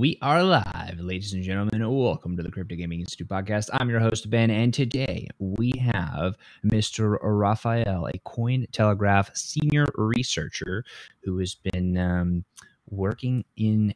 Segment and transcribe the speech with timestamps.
[0.00, 1.86] We are live, ladies and gentlemen.
[1.86, 3.68] Welcome to the Crypto Gaming Institute podcast.
[3.74, 7.18] I'm your host, Ben, and today we have Mr.
[7.20, 10.86] Raphael, a Cointelegraph senior researcher
[11.22, 12.46] who has been um,
[12.88, 13.94] working in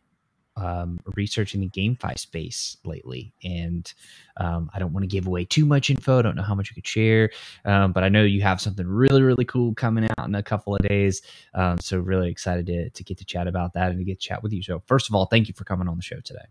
[0.57, 3.93] um, researching the GameFi space lately, and
[4.37, 6.19] um, I don't want to give away too much info.
[6.19, 7.31] I don't know how much you could share,
[7.65, 10.75] um, but I know you have something really, really cool coming out in a couple
[10.75, 11.23] of days.
[11.55, 14.27] Um, so really excited to, to get to chat about that and to get to
[14.27, 14.63] chat with you.
[14.63, 16.47] So first of all, thank you for coming on the show today.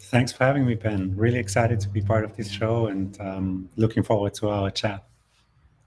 [0.00, 1.14] Thanks for having me, Ben.
[1.16, 5.04] Really excited to be part of this show and um, looking forward to our chat.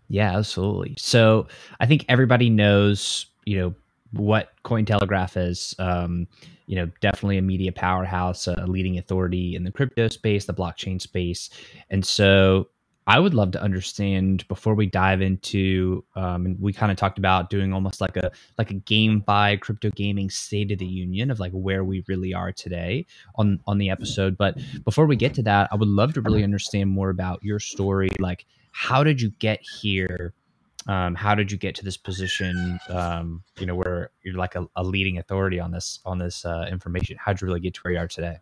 [0.10, 0.96] Yeah, absolutely.
[0.98, 1.48] So
[1.80, 3.76] I think everybody knows, you know,
[4.12, 5.74] what Cointelegraph is.
[5.80, 6.28] Um,
[6.72, 11.02] you know, definitely a media powerhouse, a leading authority in the crypto space, the blockchain
[11.02, 11.50] space.
[11.90, 12.70] And so
[13.08, 17.18] I would love to understand before we dive into, um, and we kind of talked
[17.18, 21.30] about doing almost like a like a game by crypto gaming state of the union
[21.30, 24.38] of like where we really are today on on the episode.
[24.38, 27.60] But before we get to that, I would love to really understand more about your
[27.60, 28.12] story.
[28.18, 30.34] Like, how did you get here?
[30.88, 34.68] Um, how did you get to this position um, you know where you're like a,
[34.76, 37.18] a, leading authority on this on this uh, information?
[37.20, 38.38] How did you really get to where you are today?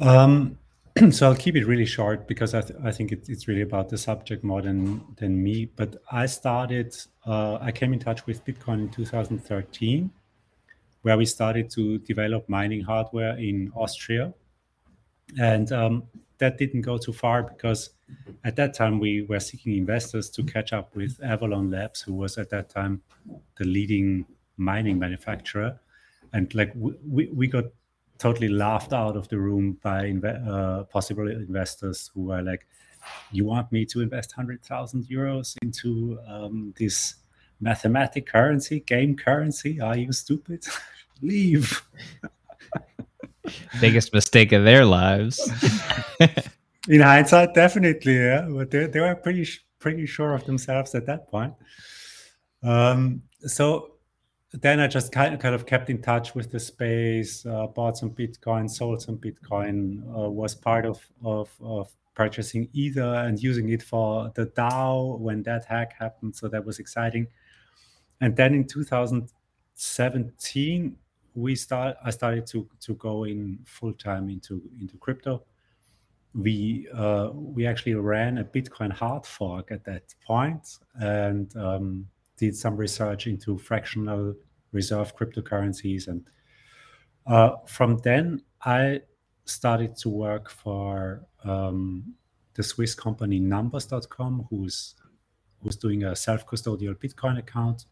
[0.00, 0.58] Um,
[1.10, 3.88] so i'll keep it really short because i, th- I think it, it's really about
[3.88, 5.66] the subject more than than me.
[5.66, 6.96] But i started
[7.26, 10.10] uh, i came in touch with bitcoin in 2013
[11.02, 14.34] where we started to develop mining hardware in austria.
[15.38, 16.04] And um,
[16.38, 17.90] that didn't go too far because
[18.44, 22.38] at that time we were seeking investors to catch up with Avalon Labs, who was
[22.38, 23.02] at that time
[23.58, 24.24] the leading
[24.56, 25.78] mining manufacturer,
[26.32, 27.64] and like we we got
[28.18, 32.66] totally laughed out of the room by uh, possible investors who were like,
[33.32, 37.16] "You want me to invest hundred thousand euros into um, this
[37.60, 39.80] mathematic currency, game currency?
[39.80, 40.64] Are you stupid?
[41.22, 41.82] Leave."
[43.80, 45.50] biggest mistake of their lives.
[46.88, 48.46] In hindsight, definitely, yeah.
[48.48, 49.46] But they, they were pretty
[49.78, 51.54] pretty sure of themselves at that point.
[52.62, 53.92] Um, so
[54.52, 57.98] then I just kind of, kind of kept in touch with the space, uh, bought
[57.98, 63.68] some Bitcoin, sold some Bitcoin, uh, was part of, of, of purchasing Ether and using
[63.68, 66.34] it for the DAO when that hack happened.
[66.34, 67.26] So that was exciting.
[68.20, 70.96] And then in 2017,
[71.34, 75.44] we start I started to to go in full time into into crypto.
[76.34, 82.06] We uh, we actually ran a Bitcoin hard fork at that point and um,
[82.36, 84.34] did some research into fractional
[84.72, 86.28] reserve cryptocurrencies and
[87.26, 89.02] uh, from then I
[89.44, 92.14] started to work for um,
[92.54, 94.94] the Swiss company Numbers.com, who's
[95.62, 97.86] who's doing a self-custodial Bitcoin account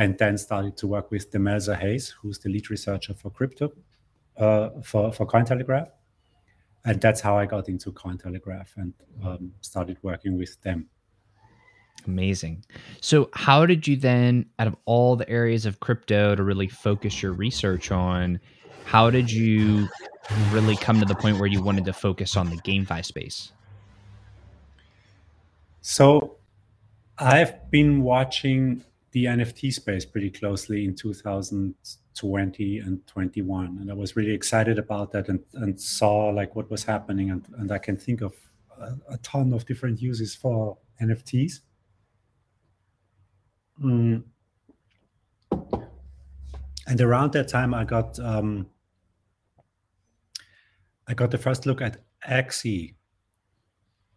[0.00, 3.70] and then started to work with Demelza Hays, who's the lead researcher for crypto
[4.38, 5.90] uh, for for Cointelegraph,
[6.86, 10.88] and that's how I got into Cointelegraph and um, started working with them.
[12.06, 12.64] Amazing.
[13.02, 17.22] So, how did you then, out of all the areas of crypto to really focus
[17.22, 18.40] your research on,
[18.86, 19.86] how did you
[20.50, 23.52] really come to the point where you wanted to focus on the GameFi space?
[25.82, 26.36] So,
[27.18, 33.78] I've been watching the NFT space pretty closely in 2020 and 21.
[33.80, 37.30] And I was really excited about that and, and saw like what was happening.
[37.30, 38.34] And, and I can think of
[38.78, 41.60] a, a ton of different uses for NFTs.
[43.82, 44.22] Mm.
[46.86, 48.66] And around that time, I got um,
[51.06, 51.98] I got the first look at
[52.28, 52.94] Axie,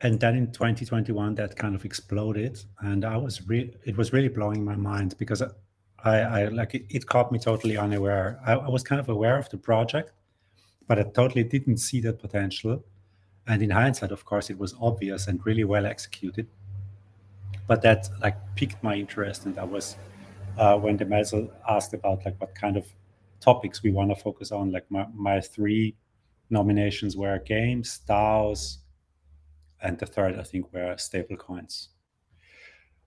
[0.03, 2.59] and then in 2021 that kind of exploded.
[2.79, 6.85] And i was really it was really blowing my mind because i i like it,
[6.89, 8.39] it caught me totally unaware.
[8.45, 10.11] I, I, was kind of aware of the project
[10.87, 12.83] but i totally didn't see that potential.
[13.47, 16.47] And in hindsight of course it was obvious and really well executed.
[17.67, 19.45] But that like piqued my interest.
[19.45, 19.95] And that was
[20.57, 22.85] uh, when Demelza asked about like what kind of
[23.39, 25.95] topics we want to focus on like my, my three
[26.49, 28.82] nominations were games DAOs
[29.83, 31.89] and the third, I think, were stable coins.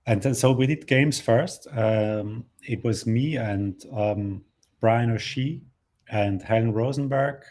[0.06, 1.66] And then, so we did games first.
[1.72, 4.44] Um, it was me and um,
[4.80, 5.60] Brian O'Shea
[6.08, 7.42] and Helen Rosenberg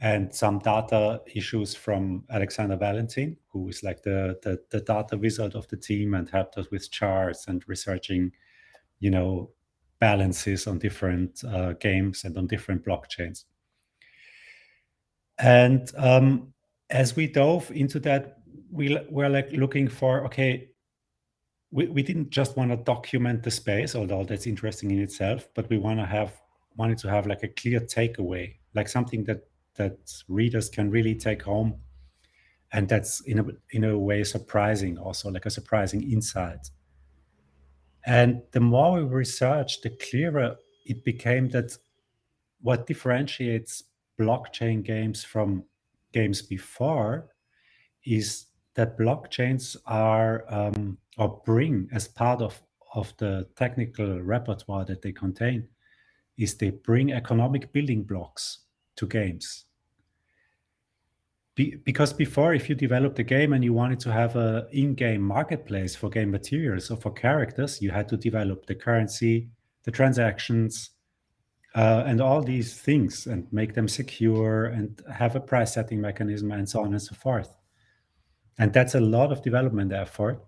[0.00, 5.54] and some data issues from Alexander Valentin, who is like the, the, the data wizard
[5.54, 8.30] of the team and helped us with charts and researching,
[9.00, 9.50] you know,
[9.98, 13.44] balances on different uh, games and on different blockchains.
[15.38, 16.53] And um,
[16.90, 18.38] as we dove into that,
[18.70, 20.70] we were like looking for okay,
[21.70, 25.68] we, we didn't just want to document the space, although that's interesting in itself, but
[25.70, 26.40] we want to have
[26.76, 29.98] wanted to have like a clear takeaway, like something that that
[30.28, 31.74] readers can really take home,
[32.72, 36.70] and that's in a in a way surprising, also like a surprising insight.
[38.06, 41.76] And the more we researched, the clearer it became that
[42.60, 43.84] what differentiates
[44.18, 45.64] blockchain games from
[46.14, 47.28] games before
[48.04, 52.62] is that blockchains are um, or bring as part of
[52.94, 55.68] of the technical repertoire that they contain
[56.38, 58.60] is they bring economic building blocks
[58.96, 59.64] to games.
[61.56, 65.22] Be, because before, if you developed a game and you wanted to have a in-game
[65.22, 69.48] marketplace for game materials or for characters, you had to develop the currency,
[69.84, 70.90] the transactions,
[71.74, 76.68] uh, and all these things, and make them secure, and have a price-setting mechanism, and
[76.68, 77.56] so on and so forth.
[78.58, 80.40] And that's a lot of development effort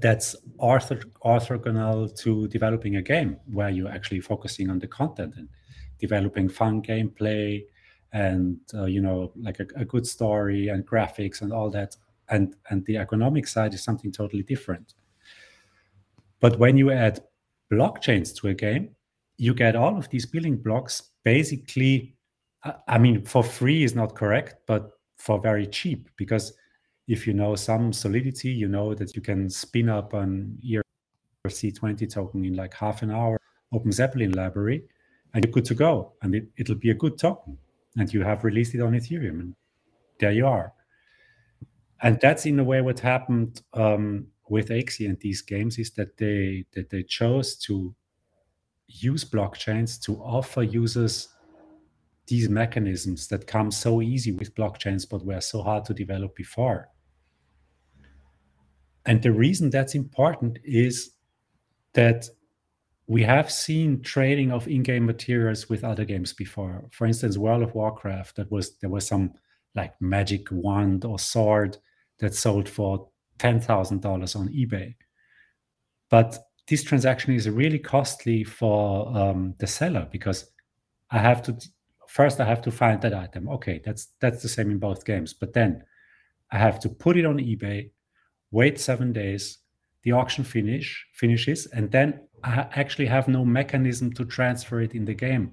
[0.00, 5.48] that's ortho- orthogonal to developing a game where you're actually focusing on the content and
[5.98, 7.62] developing fun gameplay
[8.12, 11.96] and uh, you know like a, a, good story and graphics and all that
[12.28, 14.94] and and the economic side is something totally different
[16.40, 17.20] but when you add
[17.70, 18.94] blockchains to a game
[19.38, 22.14] you get all of these building blocks basically
[22.86, 26.52] i mean for free is not correct but for very cheap because
[27.08, 32.44] if you know some solidity, you know that you can spin up an ERC20 token
[32.44, 33.38] in like half an hour,
[33.74, 34.84] OpenZeppelin library,
[35.34, 36.12] and you're good to go.
[36.22, 37.58] And it, it'll be a good token.
[37.96, 39.40] And you have released it on Ethereum.
[39.40, 39.54] And
[40.18, 40.72] there you are.
[42.02, 46.16] And that's in a way what happened um, with Axie and these games is that
[46.16, 47.94] they that they chose to
[49.00, 51.28] use blockchains to offer users
[52.26, 56.88] these mechanisms that come so easy with blockchains but were so hard to develop before
[59.06, 61.12] and the reason that's important is
[61.94, 62.28] that
[63.06, 66.84] we have seen trading of in-game materials with other games before.
[66.92, 69.32] For instance, World of Warcraft, that was there was some
[69.74, 71.78] like magic wand or sword
[72.18, 74.94] that sold for ten thousand dollars on eBay.
[76.10, 76.38] But
[76.68, 80.50] this transaction is really costly for um, the seller because
[81.10, 81.56] I have to
[82.08, 83.48] first I have to find that item.
[83.48, 85.34] Okay, that's that's the same in both games.
[85.34, 85.84] But then
[86.50, 87.90] I have to put it on eBay
[88.52, 89.58] wait seven days,
[90.02, 95.04] the auction finish finishes, and then I actually have no mechanism to transfer it in
[95.04, 95.52] the game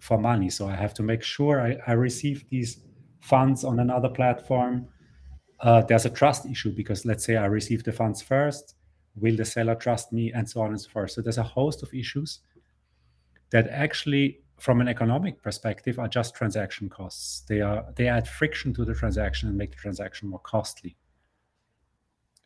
[0.00, 0.48] for money.
[0.48, 2.82] So I have to make sure I, I receive these
[3.20, 4.86] funds on another platform.
[5.60, 8.74] Uh, there's a trust issue because let's say I receive the funds first,
[9.16, 11.12] will the seller trust me, and so on and so forth.
[11.12, 12.40] So there's a host of issues
[13.50, 17.42] that actually, from an economic perspective, are just transaction costs.
[17.48, 20.96] They are they add friction to the transaction and make the transaction more costly.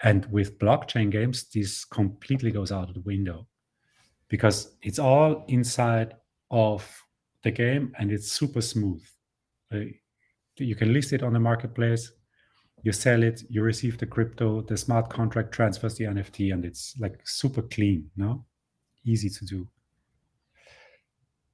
[0.02, 3.46] And with blockchain games, this completely goes out of the window
[4.28, 6.14] because it's all inside
[6.50, 6.88] of
[7.42, 9.02] the game and it's super smooth.
[9.72, 9.80] Uh,
[10.56, 12.12] you can list it on the marketplace,
[12.82, 16.94] you sell it, you receive the crypto, the smart contract transfers the NFT, and it's
[16.98, 18.44] like super clean, no?
[19.04, 19.68] Easy to do.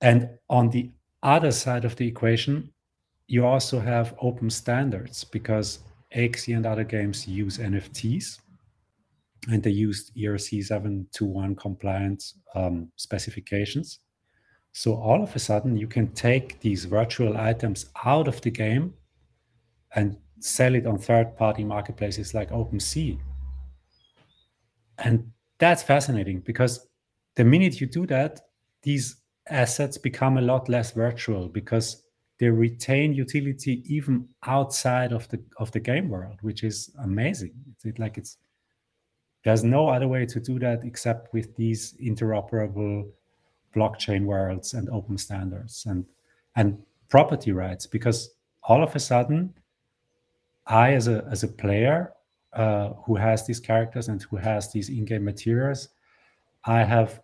[0.01, 0.91] And on the
[1.23, 2.73] other side of the equation,
[3.27, 5.81] you also have open standards because
[6.15, 8.39] Axie and other games use NFTs,
[9.51, 12.23] and they used ERC 721 compliant
[12.55, 14.01] um, specifications.
[14.73, 18.95] So all of a sudden, you can take these virtual items out of the game
[19.95, 23.19] and sell it on third-party marketplaces like OpenSea.
[24.99, 26.87] And that's fascinating because
[27.35, 28.41] the minute you do that,
[28.83, 29.17] these
[29.49, 32.03] assets become a lot less virtual because
[32.39, 37.55] they retain utility even outside of the of the game world, which is amazing.
[37.85, 38.37] It's like it's
[39.45, 43.09] there's no other way to do that except with these interoperable
[43.75, 46.05] blockchain worlds and open standards and
[46.57, 46.79] and
[47.09, 48.31] property rights because
[48.65, 49.55] all of a sudden
[50.67, 52.13] i as a as a player
[52.53, 55.89] uh, who has these characters and who has these in-game materials
[56.65, 57.21] i have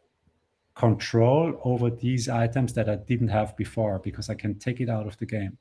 [0.74, 5.06] control over these items that i didn't have before because i can take it out
[5.06, 5.56] of the game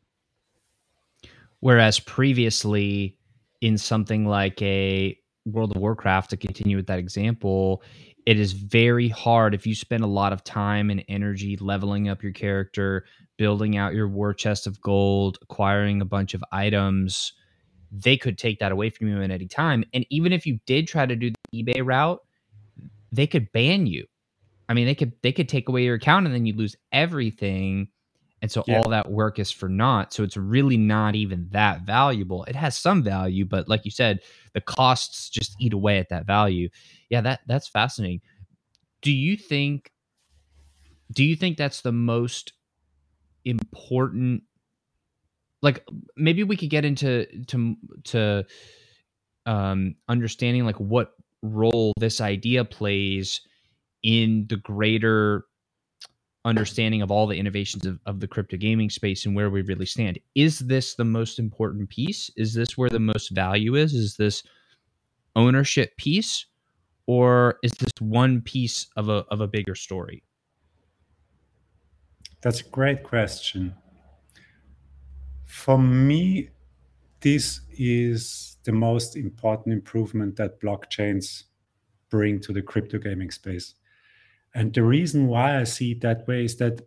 [1.60, 3.18] whereas previously
[3.62, 7.82] in something like a World of Warcraft, to continue with that example,
[8.26, 12.22] it is very hard if you spend a lot of time and energy leveling up
[12.22, 13.06] your character,
[13.38, 17.34] building out your war chest of gold, acquiring a bunch of items.
[17.92, 19.84] They could take that away from you at any time.
[19.94, 22.20] And even if you did try to do the eBay route,
[23.12, 24.06] they could ban you.
[24.70, 27.90] I mean, they could they could take away your account and then you lose everything
[28.42, 28.80] and so yeah.
[28.80, 30.14] all that work is for naught.
[30.14, 32.44] So it's really not even that valuable.
[32.46, 34.20] It has some value, but like you said,
[34.54, 36.70] the costs just eat away at that value.
[37.10, 38.22] Yeah, that that's fascinating.
[39.02, 39.92] Do you think
[41.12, 42.54] do you think that's the most
[43.46, 44.44] important
[45.62, 48.46] like maybe we could get into to to
[49.46, 53.42] um understanding like what role this idea plays
[54.04, 55.46] in the greater
[56.44, 59.86] understanding of all the innovations of, of the crypto gaming space and where we really
[59.86, 60.20] stand.
[60.34, 62.32] Is this the most important piece?
[62.36, 63.94] Is this where the most value is?
[63.94, 64.44] Is this
[65.36, 66.46] ownership piece?
[67.06, 70.24] Or is this one piece of a, of a bigger story?
[72.42, 73.76] That's a great question
[75.52, 76.50] for me
[77.20, 81.44] this is the most important improvement that blockchains
[82.10, 83.76] bring to the crypto gaming space
[84.54, 86.82] and the reason why I see it that way is that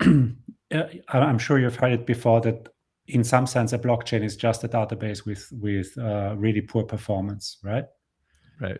[0.00, 2.68] I'm sure you've heard it before that
[3.08, 7.58] in some sense a blockchain is just a database with with uh, really poor performance,
[7.62, 7.84] right?
[8.60, 8.78] Right.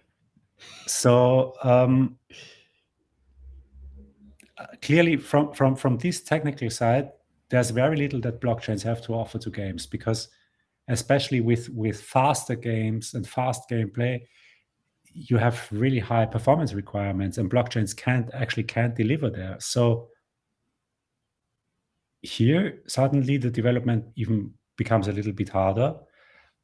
[0.87, 2.17] So um,
[4.81, 7.11] clearly, from from from this technical side,
[7.53, 10.29] there's very little that blockchains have to offer to games because,
[10.89, 14.23] especially with with faster games and fast gameplay,
[15.13, 19.57] you have really high performance requirements and blockchains can't actually can't deliver there.
[19.61, 20.09] So
[22.23, 25.95] here suddenly the development even becomes a little bit harder.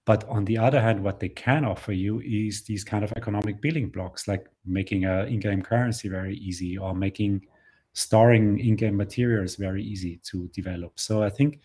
[0.07, 3.61] But on the other hand what they can offer you is these kind of economic
[3.61, 7.43] building blocks like making a in-game currency very easy or making
[7.93, 11.61] storing in-game materials very easy to develop so i think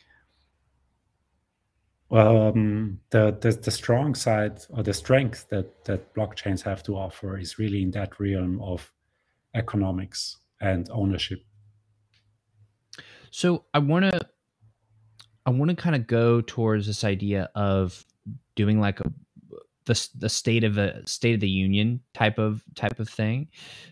[2.13, 7.38] um, the, the the strong side or the strength that that blockchains have to offer
[7.38, 8.92] is really in that realm of
[9.56, 11.44] economics and ownership.
[13.32, 14.22] So I want to
[15.46, 18.06] I want to kind of go towards this idea of
[18.56, 19.12] doing like a
[19.85, 23.47] the, the state of a state of the union type of type of thing.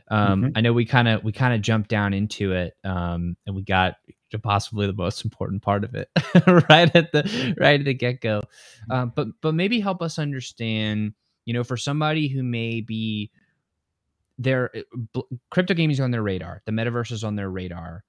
[0.10, 0.52] Um, mm-hmm.
[0.56, 3.64] I know we kind of we kind of jumped down into it, um, and we
[3.64, 3.96] got
[4.32, 6.10] to possibly the most important part of it
[6.70, 8.42] right at the right at the get go.
[8.90, 11.14] Um, but but maybe help us understand.
[11.46, 13.32] You know, for somebody who may be
[14.38, 14.72] there,
[15.50, 18.04] crypto gaming is on their radar, the metaverse is on their radar,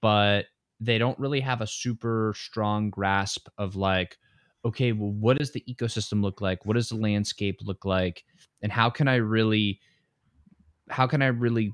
[0.00, 0.46] but
[0.80, 4.16] they don't really have a super strong grasp of like
[4.64, 6.64] okay, well, what does the ecosystem look like?
[6.66, 8.24] What does the landscape look like?
[8.62, 9.80] And how can I really,
[10.90, 11.72] how can I really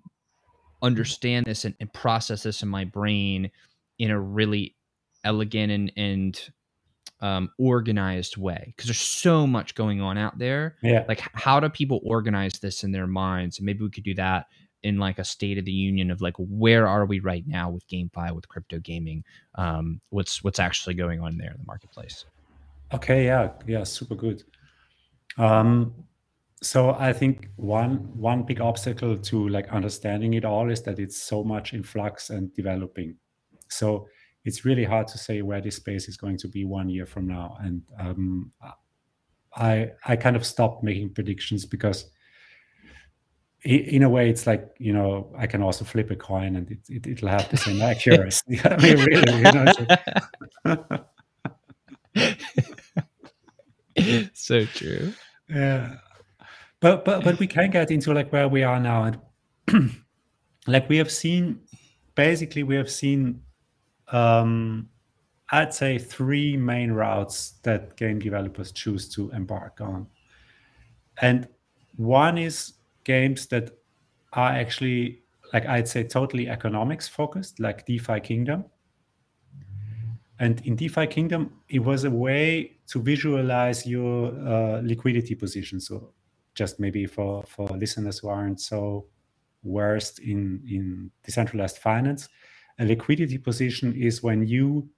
[0.82, 3.50] understand this and, and process this in my brain
[3.98, 4.76] in a really
[5.24, 6.50] elegant and, and
[7.20, 8.74] um, organized way?
[8.76, 10.76] Because there's so much going on out there.
[10.82, 11.04] Yeah.
[11.08, 13.58] Like, how do people organize this in their minds?
[13.58, 14.46] And maybe we could do that
[14.82, 17.88] in like a state of the union of like where are we right now with
[17.88, 19.24] GameFi with crypto gaming?
[19.54, 22.26] Um, what's what's actually going on there in the marketplace?
[22.92, 24.42] Okay, yeah, yeah, super good.
[25.38, 25.94] Um,
[26.62, 31.20] so I think one one big obstacle to like understanding it all is that it's
[31.20, 33.16] so much in flux and developing.
[33.68, 34.08] So
[34.44, 37.26] it's really hard to say where this space is going to be one year from
[37.26, 37.56] now.
[37.60, 38.52] And um,
[39.56, 42.10] I I kind of stopped making predictions because
[43.64, 47.06] in a way it's like you know I can also flip a coin and it,
[47.06, 48.60] it will have the same accuracy.
[48.64, 51.04] I mean, really, you know.
[54.32, 55.12] so true.
[55.48, 55.96] Yeah.
[56.80, 59.18] But but but we can get into like where we are now and
[60.66, 61.60] like we have seen
[62.14, 63.42] basically we have seen
[64.08, 64.88] um
[65.50, 70.06] I'd say three main routes that game developers choose to embark on.
[71.20, 71.48] And
[71.96, 73.70] one is games that
[74.32, 78.64] are actually like I'd say totally economics focused, like DeFi Kingdom.
[80.38, 85.80] And in DeFi Kingdom, it was a way to visualize your uh, liquidity position.
[85.80, 86.12] So,
[86.54, 89.06] just maybe for for listeners who aren't so
[89.64, 92.28] versed in in decentralized finance,
[92.78, 94.88] a liquidity position is when you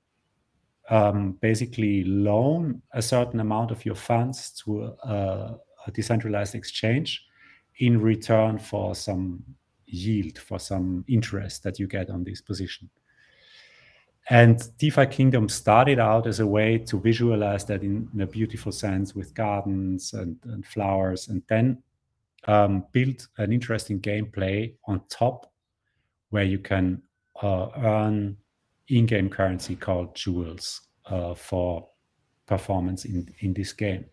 [0.88, 7.24] um, basically loan a certain amount of your funds to a, a decentralized exchange
[7.78, 9.42] in return for some
[9.86, 12.88] yield, for some interest that you get on this position.
[14.28, 18.72] And DeFi Kingdom started out as a way to visualize that in, in a beautiful
[18.72, 21.82] sense with gardens and, and flowers, and then
[22.46, 25.52] um, an interesting gameplay on top
[26.30, 27.02] where you can
[27.42, 28.36] uh, earn
[28.88, 31.88] in game currency called jewels uh, for
[32.46, 34.06] performance in, in this game.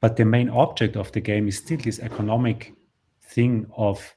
[0.00, 2.74] But the main object of the game is still this economic
[3.22, 4.14] thing of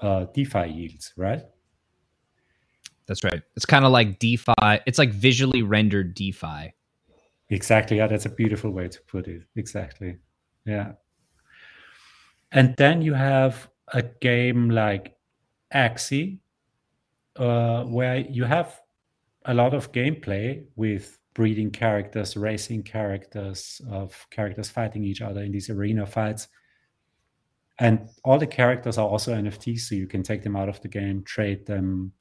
[0.00, 1.42] uh, DeFi yields, right?
[3.12, 3.42] That's right.
[3.56, 4.80] It's kind of like DeFi.
[4.86, 6.72] It's like visually rendered DeFi.
[7.50, 7.98] Exactly.
[7.98, 9.42] Yeah, that's a beautiful way to put it.
[9.54, 10.16] Exactly.
[10.64, 10.92] Yeah.
[12.50, 15.14] And then you have a game like
[15.74, 16.38] Axie,
[17.36, 18.80] uh, where you have
[19.44, 25.52] a lot of gameplay with breeding characters, racing characters, of characters fighting each other in
[25.52, 26.48] these arena fights.
[27.78, 30.88] And all the characters are also NFTs, so you can take them out of the
[30.88, 32.12] game, trade them.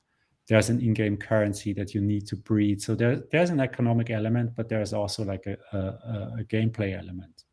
[0.52, 2.82] There's an in-game currency that you need to breed.
[2.82, 7.46] So there, there's an economic element, but there's also like a, a, a gameplay element.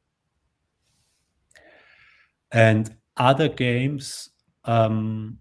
[2.50, 4.31] And other games
[4.64, 5.38] um,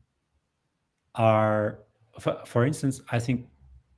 [1.16, 1.80] are,
[2.20, 3.48] for, for instance, I think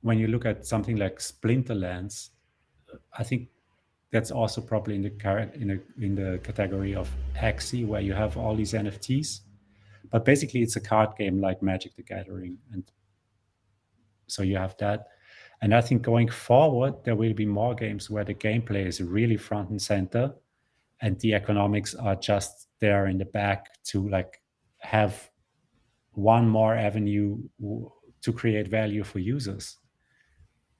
[0.00, 2.30] when you look at something like Splinterlands,
[3.18, 3.48] I think
[4.10, 8.38] that's also probably in the in the in the category of Axie, where you have
[8.38, 9.40] all these NFTs.
[10.10, 12.90] But basically, it's a card game like Magic: The Gathering, and
[14.30, 15.08] so you have that.
[15.62, 19.36] And I think going forward, there will be more games where the gameplay is really
[19.36, 20.34] front and center,
[21.02, 24.40] and the economics are just there in the back to like
[24.78, 25.30] have
[26.12, 27.38] one more avenue
[28.22, 29.76] to create value for users.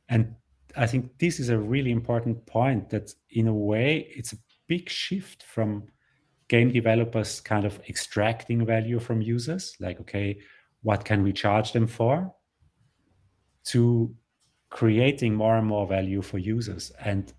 [0.08, 0.34] And
[0.76, 4.88] I think this is a really important point that, in a way, it's a big
[4.88, 5.84] shift from
[6.48, 10.38] game developers kind of extracting value from users, like, okay,
[10.82, 12.34] what can we charge them for?
[13.72, 14.14] To
[14.68, 16.92] creating more and more value for users.
[17.04, 17.32] And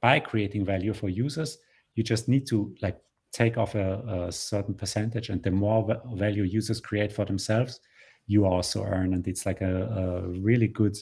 [0.00, 1.58] by creating value for users,
[1.94, 2.98] you just need to like
[3.32, 7.80] take off a, a certain percentage, and the more value users create for themselves,
[8.26, 9.14] you also earn.
[9.14, 10.96] And it's like a, a really good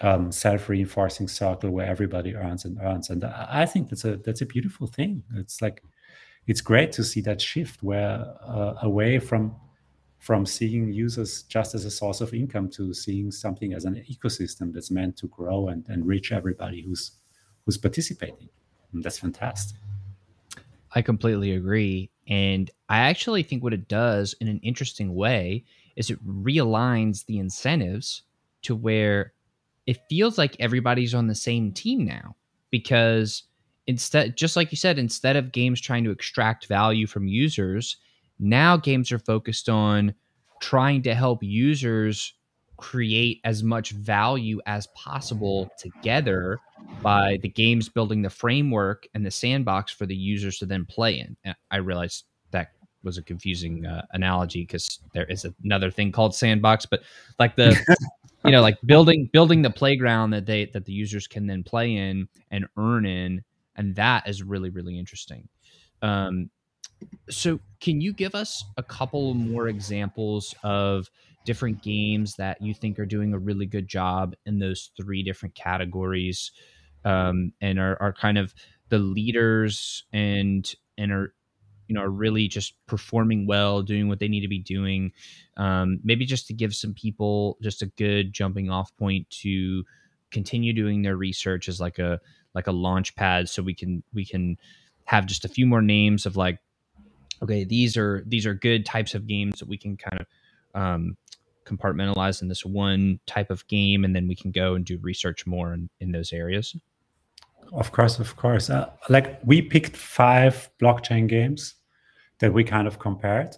[0.00, 3.10] um, self-reinforcing circle where everybody earns and earns.
[3.10, 5.22] And I think that's a that's a beautiful thing.
[5.36, 5.82] It's like
[6.46, 9.56] it's great to see that shift where uh, away from
[10.26, 14.72] from seeing users just as a source of income to seeing something as an ecosystem
[14.72, 17.12] that's meant to grow and, and reach everybody who's
[17.64, 18.48] who's participating.
[18.92, 19.78] And that's fantastic.
[20.96, 22.10] I completely agree.
[22.26, 25.64] And I actually think what it does in an interesting way
[25.94, 28.22] is it realigns the incentives
[28.62, 29.32] to where
[29.86, 32.34] it feels like everybody's on the same team now
[32.72, 33.44] because
[33.86, 37.98] instead just like you said instead of games trying to extract value from users
[38.38, 40.14] now games are focused on
[40.60, 42.34] trying to help users
[42.76, 46.58] create as much value as possible together
[47.02, 51.18] by the games building the framework and the sandbox for the users to then play
[51.18, 51.36] in.
[51.44, 52.72] And I realized that
[53.02, 57.02] was a confusing uh, analogy because there is another thing called sandbox, but
[57.38, 57.78] like the
[58.46, 61.96] you know like building building the playground that they that the users can then play
[61.96, 63.42] in and earn in
[63.74, 65.48] and that is really really interesting
[66.02, 66.48] um
[67.28, 71.10] so can you give us a couple more examples of
[71.44, 75.54] different games that you think are doing a really good job in those three different
[75.54, 76.50] categories
[77.04, 78.52] um, and are, are kind of
[78.88, 81.34] the leaders and and are
[81.88, 85.12] you know are really just performing well doing what they need to be doing?
[85.56, 89.84] Um, maybe just to give some people just a good jumping off point to
[90.30, 92.20] continue doing their research as like a
[92.54, 94.56] like a launch pad so we can we can
[95.04, 96.58] have just a few more names of like
[97.42, 100.26] okay these are these are good types of games that we can kind of
[100.80, 101.16] um,
[101.64, 105.46] compartmentalize in this one type of game and then we can go and do research
[105.46, 106.76] more in, in those areas
[107.72, 108.70] of course, of course.
[108.70, 111.74] Uh, like we picked five blockchain games
[112.38, 113.56] that we kind of compared.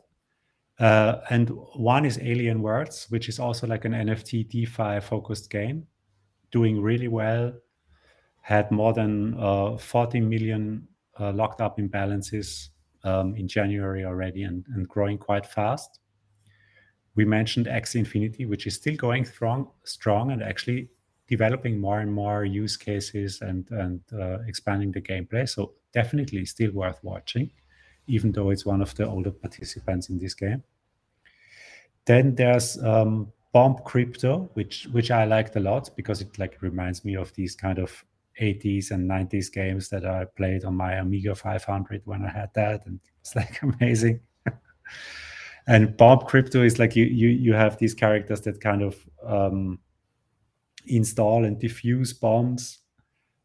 [0.79, 5.87] Uh, and one is Alien Worlds, which is also like an NFT DeFi focused game,
[6.53, 7.53] doing really well.
[8.43, 10.87] Had more than uh, 40 million
[11.19, 12.71] uh, locked up in balances
[13.05, 16.01] um, in January already and, and growing quite fast.
[17.15, 20.89] We mentioned Axie Infinity, which is still going strong, strong and actually
[21.27, 25.49] developing more and more use cases and and uh, expanding the gameplay.
[25.49, 27.51] So definitely still worth watching,
[28.07, 30.63] even though it's one of the older participants in this game.
[32.07, 37.05] Then there's um, Bomb Crypto, which which I liked a lot because it like reminds
[37.05, 38.05] me of these kind of
[38.41, 42.87] 80s and 90s games that I played on my Amiga 500 when I had that,
[42.87, 44.21] and it's like amazing.
[45.67, 49.79] and Bomb Crypto is like you you you have these characters that kind of um,
[50.87, 52.79] install and diffuse bombs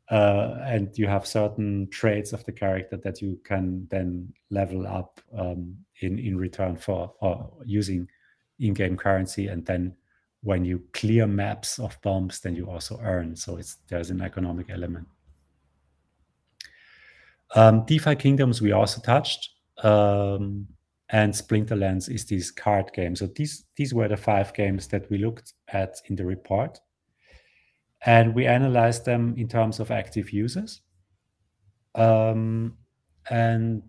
[0.10, 5.20] uh, and you have certain traits of the character that you can then level up
[5.38, 7.14] um, in in return for
[7.66, 8.08] using
[8.60, 9.96] in-game currency and then
[10.44, 13.36] when you clear maps of bombs then you also earn.
[13.36, 15.08] So it's there's an economic element.
[17.56, 19.50] Um, defi kingdoms we also touched
[19.84, 20.68] um,
[21.10, 25.18] and splinterlands is this card game so these these were the five games that we
[25.18, 26.80] looked at in the report.
[28.06, 30.82] And we analyzed them in terms of active users.
[31.96, 32.78] Um,
[33.30, 33.84] and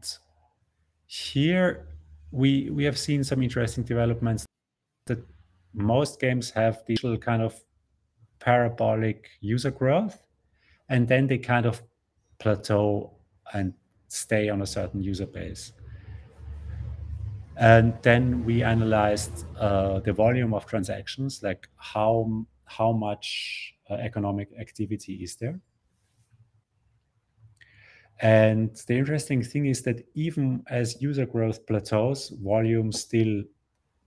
[1.07, 1.89] here
[2.31, 4.44] we we have seen some interesting developments
[5.75, 7.61] most games have the kind of
[8.39, 10.27] parabolic user growth,
[10.89, 11.83] and then they kind of
[12.39, 13.13] plateau
[13.53, 13.75] and
[14.09, 15.73] stay on a certain user base.
[17.57, 24.49] And then we analyzed uh, the volume of transactions, like how how much uh, economic
[24.59, 25.61] activity is there.
[28.21, 33.43] And the interesting thing is that even as user growth plateaus, volume still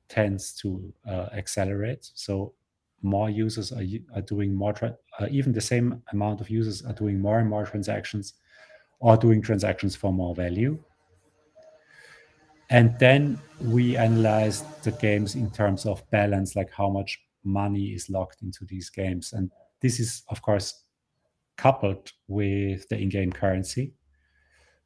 [0.10, 2.10] tends to uh, accelerate.
[2.14, 2.54] So
[3.02, 3.84] more users are,
[4.16, 7.66] are doing more, uh, even the same amount of users are doing more and more
[7.66, 8.34] transactions
[9.00, 10.78] or doing transactions for more value.
[12.70, 18.10] And then we analyzed the games in terms of balance, like how much money is
[18.10, 19.34] locked into these games.
[19.34, 20.84] And this is, of course,
[21.56, 23.94] coupled with the in game currency.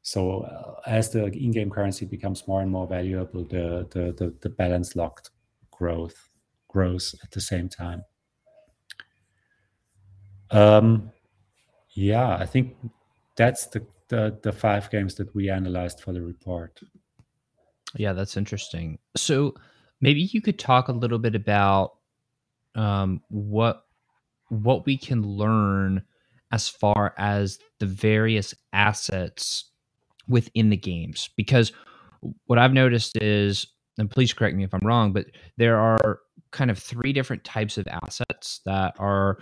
[0.02, 4.34] So uh, as the in game currency becomes more and more valuable, the, the, the,
[4.40, 5.30] the balance locked
[5.70, 6.28] growth
[6.68, 8.04] grows at the same time.
[10.50, 11.12] Um,
[11.90, 12.76] yeah, I think
[13.36, 16.80] that's the, the the five games that we analyzed for the report.
[17.96, 18.98] Yeah, that's interesting.
[19.16, 19.54] So
[20.00, 21.92] maybe you could talk a little bit about
[22.74, 23.84] um, what
[24.48, 26.02] what we can learn
[26.50, 29.71] as far as the various assets
[30.28, 31.72] within the games because
[32.46, 33.66] what I've noticed is
[33.98, 37.78] and please correct me if I'm wrong, but there are kind of three different types
[37.78, 39.38] of assets that are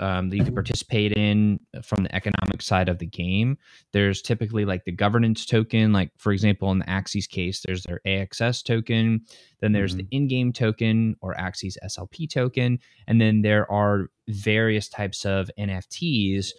[0.00, 3.58] um, that you can participate in from the economic side of the game.
[3.92, 8.00] There's typically like the governance token, like for example, in the Axies case, there's their
[8.06, 9.22] AXS token.
[9.60, 10.06] Then there's mm-hmm.
[10.10, 12.78] the in-game token or Axies SLP token,
[13.08, 16.50] and then there are various types of NFTs.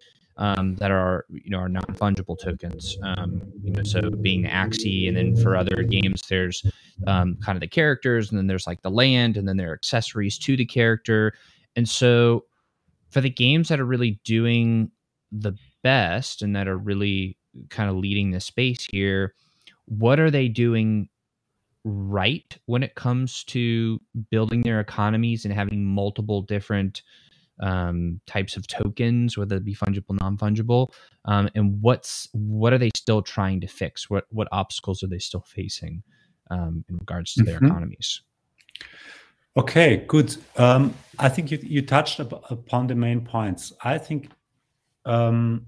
[0.42, 2.98] Um, that are you know are non fungible tokens.
[3.04, 6.66] Um, you know, so being Axie, and then for other games, there's
[7.08, 9.76] um, kind of the characters, and then there's like the land, and then there are
[9.76, 11.34] accessories to the character.
[11.76, 12.46] And so
[13.10, 14.92] for the games that are really doing
[15.32, 17.38] the best and that are really
[17.70, 19.34] kind of leading the space here,
[19.86, 21.10] what are they doing
[21.84, 24.00] right when it comes to
[24.30, 27.02] building their economies and having multiple different
[27.60, 30.92] um, types of tokens, whether it be fungible, non fungible,
[31.26, 34.10] um, and what's what are they still trying to fix?
[34.10, 36.04] What what obstacles are they still facing
[36.50, 37.68] um, in regards to their mm-hmm.
[37.68, 38.22] economies?
[39.58, 40.36] Okay, good.
[40.58, 43.74] Um, I think you, you touched up, upon the main points.
[43.84, 44.30] I think
[45.06, 45.66] um,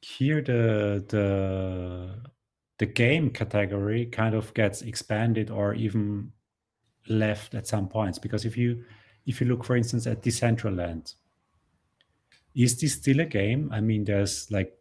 [0.00, 2.22] here the the
[2.78, 6.32] the game category kind of gets expanded or even
[7.08, 8.84] left at some points because if you
[9.28, 11.14] if you look for instance at decentraland
[12.54, 14.72] is this still a game i mean there's like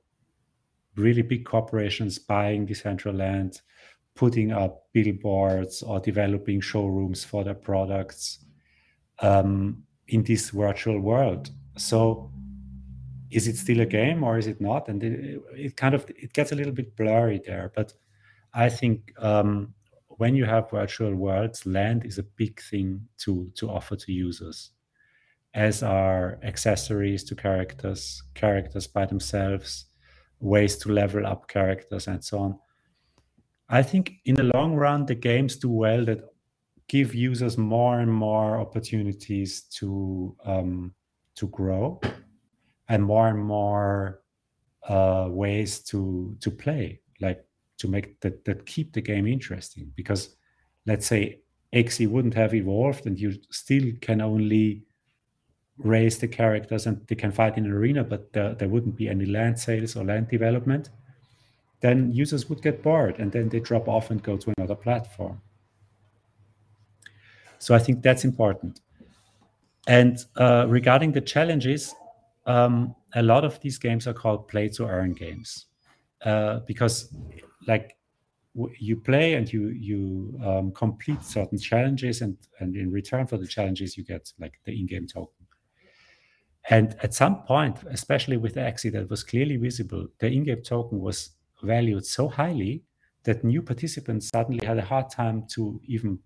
[0.96, 3.62] really big corporations buying decentraland
[4.18, 8.40] putting up billboards or developing showrooms for their products
[9.20, 11.52] um, in this virtual world.
[11.78, 12.32] So
[13.30, 14.90] is it still a game or is it not?
[14.90, 17.72] And it, it kind of it gets a little bit blurry there.
[17.76, 17.94] But
[18.54, 19.74] I think um,
[20.18, 24.72] when you have virtual worlds, land is a big thing to to offer to users,
[25.54, 29.86] as are accessories to characters, characters by themselves,
[30.40, 32.60] ways to level up characters, and so on.
[33.70, 36.20] I think in the long run, the games do well that
[36.88, 40.94] give users more and more opportunities to um,
[41.36, 42.00] to grow
[42.90, 44.22] and more and more
[44.88, 47.47] uh, ways to to play, like
[47.78, 49.92] to make that that keep the game interesting.
[49.96, 50.36] Because
[50.86, 51.40] let's say
[51.74, 54.84] Axie wouldn't have evolved, and you still can only
[55.78, 59.08] raise the characters and they can fight in an arena, but there, there wouldn't be
[59.08, 60.90] any land sales or land development
[61.82, 65.42] then users would get bored and then they drop off and go to another platform.
[67.60, 68.82] So I think that's important.
[69.88, 71.94] And uh, regarding the challenges,
[72.46, 75.66] um, a lot of these games are called play to earn games
[76.24, 77.16] uh, because,
[77.68, 77.98] like,
[78.80, 83.48] you play and you you um, complete certain challenges, and and in return for the
[83.48, 85.46] challenges, you get like the in-game token.
[86.70, 91.00] And at some point, especially with the Axie, that was clearly visible, the in-game token
[91.00, 91.30] was
[91.64, 92.84] valued so highly
[93.24, 96.20] that new participants suddenly had a hard time to even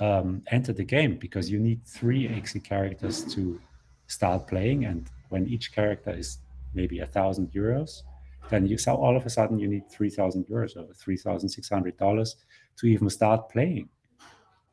[0.00, 3.60] um, enter the game because you need three Axie characters to
[4.06, 6.38] start playing, and when each character is
[6.74, 8.02] maybe a thousand euros,
[8.50, 11.48] then you saw all of a sudden you need three thousand euros or three thousand
[11.48, 12.36] six hundred dollars
[12.76, 13.88] to even start playing,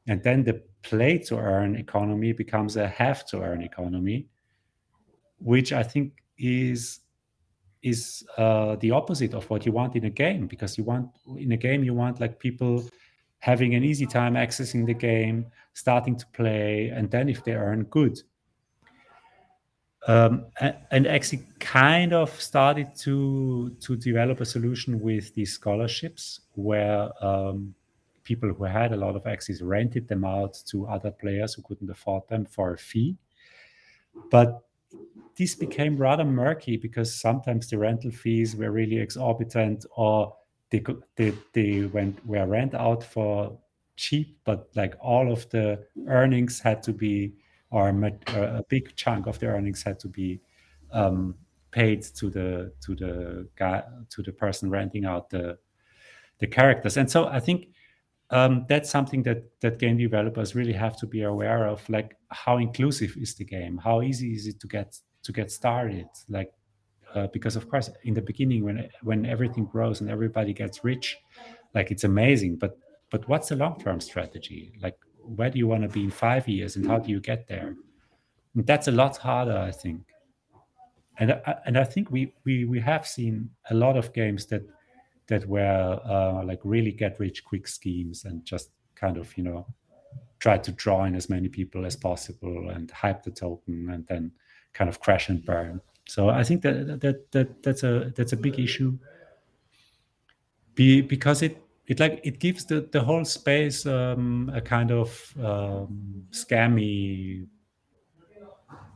[0.07, 4.27] and then the play to earn economy becomes a have to earn economy,
[5.39, 6.99] which I think is
[7.81, 11.51] is uh, the opposite of what you want in a game because you want in
[11.51, 12.83] a game you want like people
[13.39, 17.83] having an easy time accessing the game, starting to play, and then if they earn,
[17.83, 18.17] good.
[20.05, 20.47] Um,
[20.91, 27.73] and actually kind of started to to develop a solution with these scholarships where um,
[28.23, 31.89] people who had a lot of Axies rented them out to other players who couldn't
[31.89, 33.17] afford them for a fee.
[34.29, 34.61] But
[35.37, 40.35] this became rather murky because sometimes the rental fees were really exorbitant or
[40.69, 40.83] they,
[41.15, 43.57] they, they went were rent out for
[43.95, 47.33] cheap, but like all of the earnings had to be
[47.73, 50.39] or a big chunk of the earnings had to be
[50.91, 51.35] um,
[51.71, 55.57] paid to the to the guy to the person renting out the
[56.39, 56.97] the characters.
[56.97, 57.69] And so I think
[58.29, 61.87] um, that's something that that game developers really have to be aware of.
[61.89, 63.77] Like how inclusive is the game?
[63.83, 66.07] How easy is it to get to get started?
[66.29, 66.51] Like
[67.13, 71.17] uh, because of course in the beginning when when everything grows and everybody gets rich,
[71.73, 72.57] like it's amazing.
[72.57, 72.77] But
[73.09, 74.73] but what's the long term strategy?
[74.81, 77.47] Like where do you want to be in five years and how do you get
[77.47, 77.75] there?
[78.55, 80.01] And that's a lot harder i think.
[81.19, 84.63] And I, and I think we, we we have seen a lot of games that
[85.27, 89.65] that were uh, like really get rich quick schemes and just kind of you know
[90.39, 94.31] try to draw in as many people as possible and hype the token and then
[94.73, 95.79] kind of crash and burn.
[96.07, 98.97] So i think that that, that that's a that's a big issue.
[100.75, 105.33] Be, because it it like it gives the the whole space um, a kind of
[105.43, 107.45] um, scammy,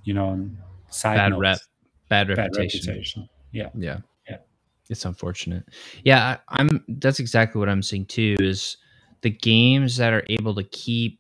[0.04, 0.50] you know,
[0.90, 1.42] side bad notes.
[1.42, 1.60] rep,
[2.10, 2.80] bad reputation.
[2.80, 3.30] bad reputation.
[3.52, 3.98] Yeah, yeah,
[4.30, 4.38] yeah.
[4.90, 5.66] It's unfortunate.
[6.04, 6.84] Yeah, I, I'm.
[6.88, 8.36] That's exactly what I'm seeing too.
[8.40, 8.78] Is
[9.22, 11.20] the games that are able to keep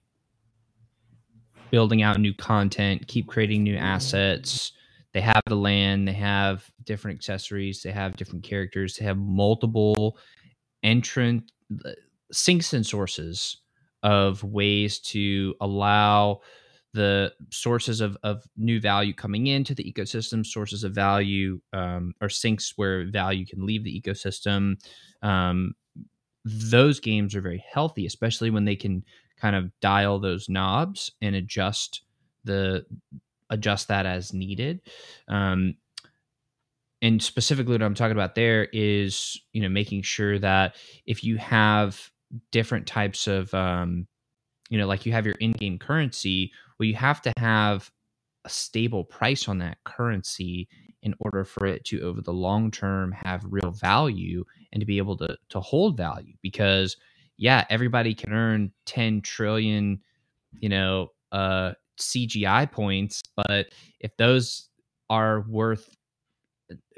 [1.70, 4.72] building out new content, keep creating new assets.
[5.14, 10.18] They have the land, they have different accessories, they have different characters, they have multiple
[10.84, 11.52] entrant
[12.32, 13.58] sinks and sources
[14.04, 16.42] of ways to allow
[16.94, 22.30] the sources of, of new value coming into the ecosystem, sources of value, um, or
[22.30, 24.76] sinks where value can leave the ecosystem.
[25.22, 25.74] Um,
[26.44, 29.04] those games are very healthy, especially when they can
[29.40, 32.02] kind of dial those knobs and adjust
[32.46, 32.86] the
[33.50, 34.82] adjust that as needed.
[35.28, 35.76] Um,
[37.02, 41.38] and specifically what I'm talking about there is, you know, making sure that if you
[41.38, 42.10] have
[42.52, 44.08] different types of, um,
[44.70, 47.92] you know, like you have your in-game currency, well, you have to have
[48.46, 50.68] a stable price on that currency
[51.04, 54.98] in order for it to, over the long term, have real value and to be
[54.98, 56.34] able to to hold value.
[56.42, 56.98] Because,
[57.38, 60.02] yeah, everybody can earn 10 trillion,
[60.60, 63.68] you know, uh, CGI points, but
[64.00, 64.70] if those
[65.10, 65.97] are worth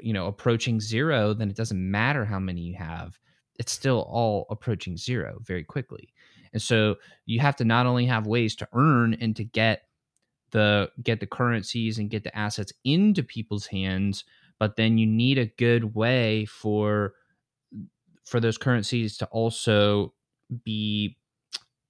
[0.00, 3.18] you know approaching zero then it doesn't matter how many you have
[3.60, 6.14] it's still all approaching zero very quickly.
[6.54, 9.82] And so you have to not only have ways to earn and to get
[10.50, 14.24] the get the currencies and get the assets into people's hands
[14.58, 17.12] but then you need a good way for
[18.24, 20.12] for those currencies to also
[20.64, 21.16] be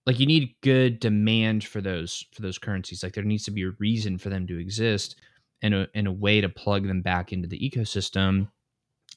[0.04, 3.62] like you need good demand for those for those currencies like there needs to be
[3.62, 5.16] a reason for them to exist
[5.62, 8.48] and a, a way to plug them back into the ecosystem.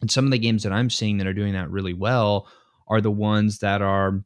[0.02, 2.48] And some of the games that I'm seeing that are doing that really well
[2.88, 4.24] are the ones that are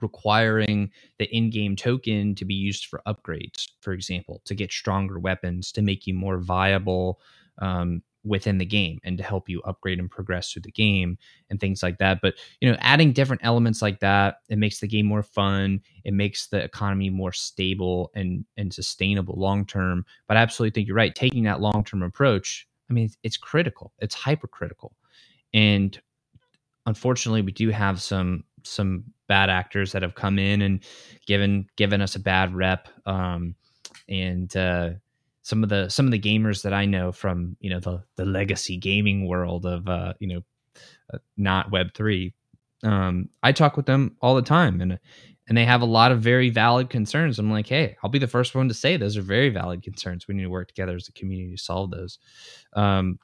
[0.00, 5.70] requiring the in-game token to be used for upgrades, for example, to get stronger weapons,
[5.72, 7.20] to make you more viable
[7.58, 11.18] um, within the game and to help you upgrade and progress through the game
[11.50, 12.20] and things like that.
[12.22, 16.14] But you know adding different elements like that it makes the game more fun it
[16.14, 20.96] makes the economy more stable and and sustainable long term but i absolutely think you're
[20.96, 24.94] right taking that long term approach i mean it's, it's critical it's hypercritical.
[25.52, 25.98] And
[26.86, 30.80] unfortunately we do have some some bad actors that have come in and
[31.26, 33.54] given given us a bad rep um
[34.08, 34.90] and uh
[35.44, 38.24] some of the some of the gamers that I know from you know the the
[38.24, 40.40] legacy gaming world of uh, you know
[41.12, 42.34] uh, not Web three.
[42.82, 44.98] Um, I talk with them all the time, and
[45.46, 47.38] and they have a lot of very valid concerns.
[47.38, 50.26] I'm like, hey, I'll be the first one to say those are very valid concerns.
[50.26, 52.18] We need to work together as a community to solve those.
[52.72, 53.18] Um,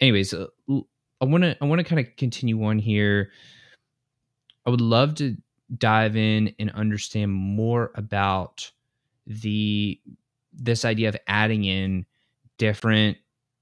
[0.00, 3.32] anyways, uh, I want to I want to kind of continue on here.
[4.64, 5.36] I would love to
[5.76, 8.70] dive in and understand more about
[9.26, 10.00] the
[10.54, 12.06] this idea of adding in
[12.58, 13.18] different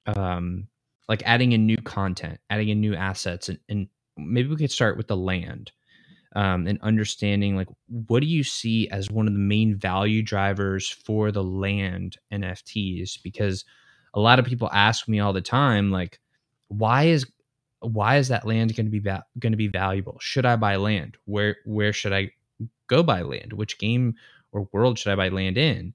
[0.06, 0.68] um
[1.08, 4.96] like adding in new content adding in new assets and, and maybe we could start
[4.96, 5.72] with the land
[6.36, 10.88] um, and understanding like what do you see as one of the main value drivers
[10.88, 13.64] for the land nfts because
[14.14, 16.20] a lot of people ask me all the time like
[16.68, 17.26] why is
[17.80, 20.76] why is that land going to be va- going to be valuable should i buy
[20.76, 22.30] land where where should i
[22.88, 23.52] go buy land?
[23.52, 24.14] Which game
[24.52, 25.94] or world should I buy land in?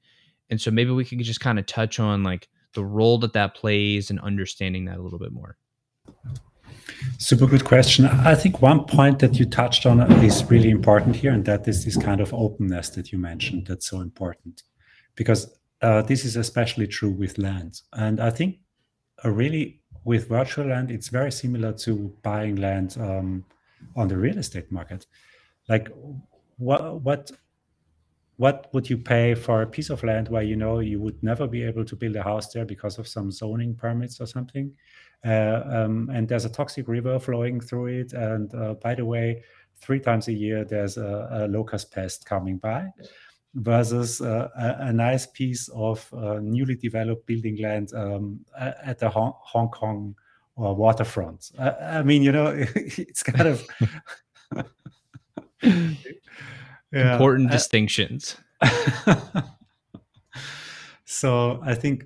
[0.49, 3.55] And so maybe we could just kind of touch on like the role that that
[3.55, 5.57] plays and understanding that a little bit more.
[7.17, 8.05] Super good question.
[8.05, 11.83] I think one point that you touched on is really important here, and that is
[11.83, 13.67] this kind of openness that you mentioned.
[13.67, 14.63] That's so important
[15.15, 17.81] because uh, this is especially true with land.
[17.93, 18.59] And I think
[19.23, 23.43] uh, really with virtual land, it's very similar to buying land um,
[23.95, 25.05] on the real estate market.
[25.67, 25.89] Like,
[26.57, 27.31] what what
[28.37, 31.47] what would you pay for a piece of land where you know you would never
[31.47, 34.71] be able to build a house there because of some zoning permits or something?
[35.25, 39.43] Uh, um, and there's a toxic river flowing through it and uh, by the way
[39.75, 42.87] three times a year there's a, a locust pest coming by
[43.55, 49.09] versus uh, a, a, nice piece of uh, newly developed building land um, at the
[49.09, 50.15] hong, hong kong
[50.61, 51.49] uh, waterfront.
[51.57, 53.67] I, I mean you know it's kind of
[56.91, 57.13] yeah.
[57.13, 58.37] important uh, distinctions.
[61.05, 62.05] so I think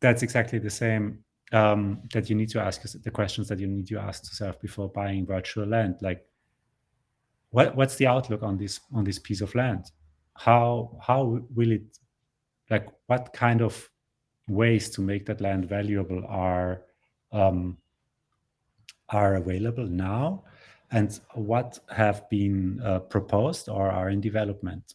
[0.00, 3.86] that's exactly the same um, that you need to ask the questions that you need
[3.88, 5.96] to ask yourself before buying virtual land.
[6.00, 6.26] Like,
[7.50, 9.90] what what's the outlook on this on this piece of land?
[10.34, 11.98] How how will it
[12.70, 13.88] like what kind of
[14.48, 16.82] ways to make that land valuable are
[17.32, 17.78] um,
[19.08, 20.44] are available now
[20.90, 24.94] and what have been uh, proposed or are in development.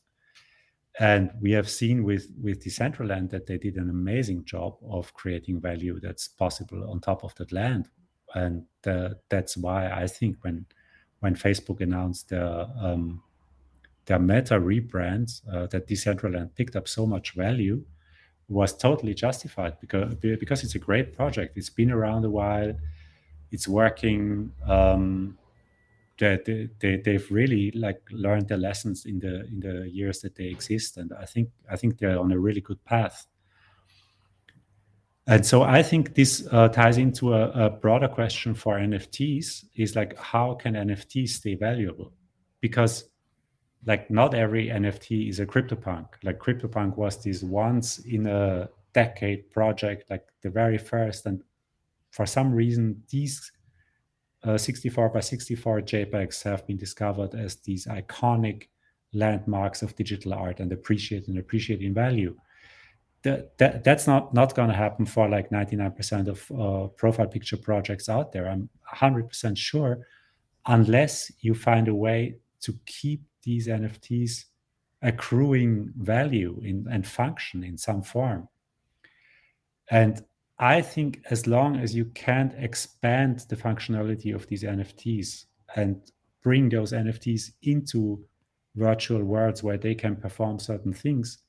[0.99, 5.61] And we have seen with with Decentraland that they did an amazing job of creating
[5.61, 7.89] value that's possible on top of that land,
[8.35, 10.65] and uh, that's why I think when
[11.19, 13.23] when Facebook announced their um,
[14.05, 17.83] their Meta rebrand, uh, that Decentraland picked up so much value,
[18.49, 21.57] was totally justified because because it's a great project.
[21.57, 22.73] It's been around a while.
[23.51, 24.51] It's working.
[24.67, 25.37] Um,
[26.21, 30.35] that they, they, they've really like learned their lessons in the in the years that
[30.35, 33.27] they exist and i think i think they're on a really good path.
[35.27, 39.95] And so i think this uh, ties into a, a, broader question for nfts is
[39.95, 42.13] like how can nfts stay valuable?
[42.59, 43.09] Because
[43.85, 46.07] like not every nft is a cryptopunk.
[46.23, 51.41] Like cryptopunk was this once in a decade project like the very first and
[52.11, 53.51] for some reason these
[54.43, 58.67] uh, 64 by 64 JPEGs have been discovered as these iconic
[59.13, 62.35] landmarks of digital art and appreciate and appreciate in value.
[63.23, 67.57] That, that, that's not, not going to happen for like 99% of uh, profile picture
[67.57, 68.49] projects out there.
[68.49, 70.07] I'm 100% sure,
[70.65, 74.45] unless you find a way to keep these NFTs
[75.03, 78.47] accruing value in, and function in some form.
[79.89, 80.23] And
[80.61, 85.45] I think as long as you can't expand the functionality of these NFTs
[85.75, 85.99] and
[86.43, 88.23] bring those NFTs into
[88.75, 91.39] virtual worlds where they can perform certain things,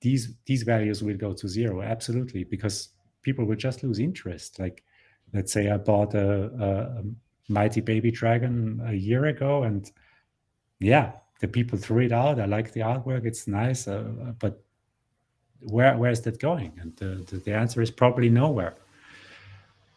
[0.00, 1.82] these these values will go to zero.
[1.82, 2.90] Absolutely, because
[3.22, 4.60] people will just lose interest.
[4.60, 4.84] Like,
[5.34, 7.02] let's say I bought a, a,
[7.48, 9.90] mighty baby dragon a year ago, and
[10.78, 12.38] yeah, the people threw it out.
[12.38, 14.62] I like the artwork; it's nice, uh, but
[15.62, 16.72] where where is that going?
[16.80, 18.74] And the, the, the answer is probably nowhere.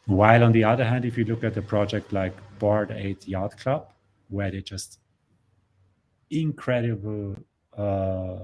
[0.06, 3.58] While on the other hand, if you look at a project like Bored Ape Yacht
[3.58, 3.88] Club,
[4.30, 4.99] where they just
[6.30, 7.38] incredible
[7.78, 8.39] uh,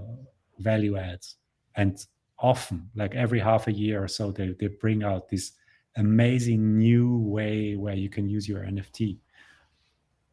[0.58, 1.36] value adds,
[1.75, 2.05] and
[2.39, 5.51] often, like every half a year or so, they, they bring out this
[5.97, 9.17] amazing new way where you can use your NFT.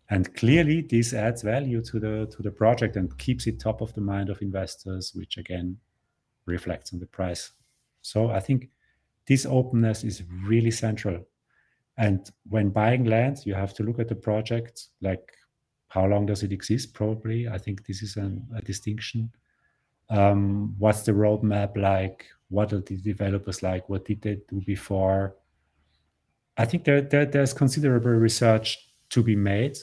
[0.08, 3.92] And clearly, this adds value to the to the project and keeps it top of
[3.94, 5.78] the mind of investors, which again
[6.46, 7.52] reflects on the price.
[8.02, 8.70] So I think
[9.26, 11.24] this openness is really central.
[11.98, 15.32] And when buying land, you have to look at the project, like
[15.88, 16.94] how long does it exist?
[16.94, 19.30] Probably, I think this is an, a distinction.
[20.10, 22.26] Um, what's the roadmap like?
[22.48, 23.88] What are the developers like?
[23.88, 25.34] What did they do before?
[26.56, 28.78] I think there, there, there's considerable research
[29.10, 29.78] to be made,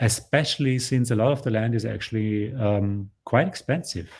[0.00, 4.10] especially since a lot of the land is actually um, quite expensive.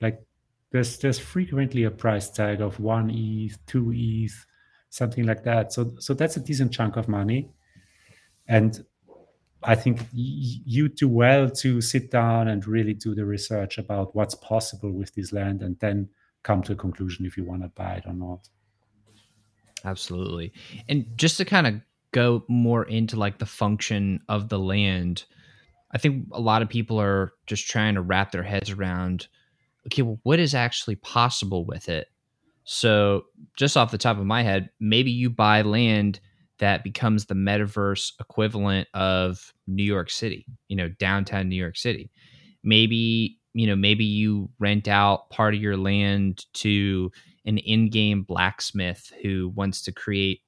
[0.00, 0.22] Like
[0.70, 4.46] there's there's frequently a price tag of one ETH, two ETH,
[4.90, 5.72] something like that.
[5.72, 7.50] So so that's a decent chunk of money,
[8.46, 8.84] and
[9.62, 14.34] I think you do well to sit down and really do the research about what's
[14.34, 16.10] possible with this land, and then
[16.42, 18.48] come to a conclusion if you want to buy it or not.
[19.84, 20.52] Absolutely,
[20.88, 21.74] and just to kind of
[22.12, 25.24] go more into like the function of the land.
[25.90, 29.26] I think a lot of people are just trying to wrap their heads around
[29.88, 32.08] okay, well, what is actually possible with it?
[32.64, 33.24] So,
[33.58, 36.20] just off the top of my head, maybe you buy land
[36.60, 42.10] that becomes the metaverse equivalent of New York City, you know, downtown New York City.
[42.62, 47.10] maybe you know maybe you rent out part of your land to
[47.46, 50.40] an in-game blacksmith who wants to create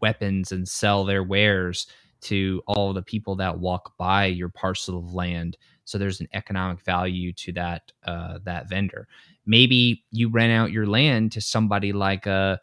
[0.00, 1.86] weapons and sell their wares
[2.22, 6.80] to all the people that walk by your parcel of land so there's an economic
[6.80, 9.08] value to that uh, that vendor.
[9.46, 12.56] Maybe you rent out your land to somebody like a uh,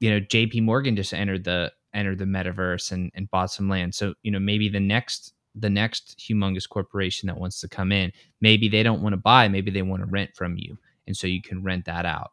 [0.00, 3.94] you know jp morgan just entered the entered the metaverse and, and bought some land.
[3.94, 8.12] So you know maybe the next the next humongous corporation that wants to come in
[8.40, 10.76] maybe they don't want to buy maybe they want to rent from you.
[11.06, 12.32] And so you can rent that out.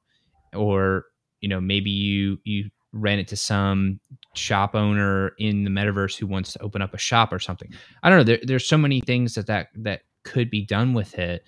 [0.54, 1.06] Or
[1.40, 4.00] you know maybe you you rent it to some
[4.36, 7.72] shop owner in the metaverse who wants to open up a shop or something.
[8.04, 11.20] I don't know there, there's so many things that that that could be done with
[11.20, 11.44] it.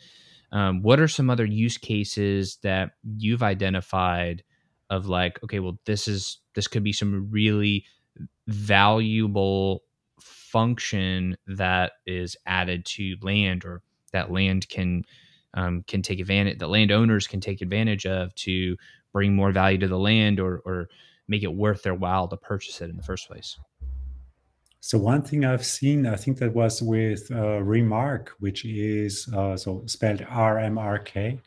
[0.51, 4.43] Um, what are some other use cases that you've identified
[4.89, 7.86] of like okay well this is this could be some really
[8.47, 9.84] valuable
[10.19, 13.81] function that is added to land or
[14.11, 15.03] that land can
[15.55, 18.75] um, can take advantage that landowners can take advantage of to
[19.13, 20.89] bring more value to the land or or
[21.28, 23.57] make it worth their while to purchase it in the first place.
[24.80, 29.55] So one thing I've seen, I think that was with uh, Remark, which is uh,
[29.55, 31.39] so spelled RMRK,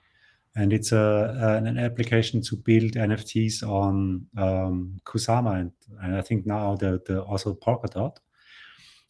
[0.57, 5.73] and it's a an application to build NFTs on um, Kusama and,
[6.03, 8.17] and I think now the the also Polkadot.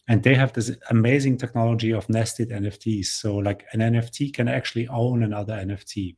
[0.09, 4.87] And they have this amazing technology of nested nfts so like an nft can actually
[4.87, 6.15] own another nft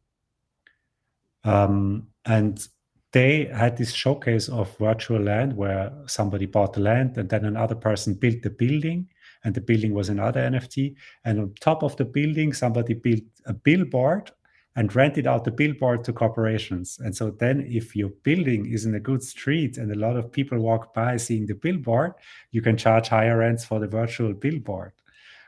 [1.43, 2.67] um, and
[3.11, 7.75] they had this showcase of virtual land where somebody bought the land and then another
[7.75, 9.07] person built the building
[9.43, 10.95] and the building was another nft
[11.25, 14.31] and on top of the building somebody built a billboard
[14.75, 16.99] and rented out the billboard to corporations.
[17.03, 20.31] And so then, if your building is in a good street and a lot of
[20.31, 22.13] people walk by seeing the billboard,
[22.51, 24.93] you can charge higher rents for the virtual billboard,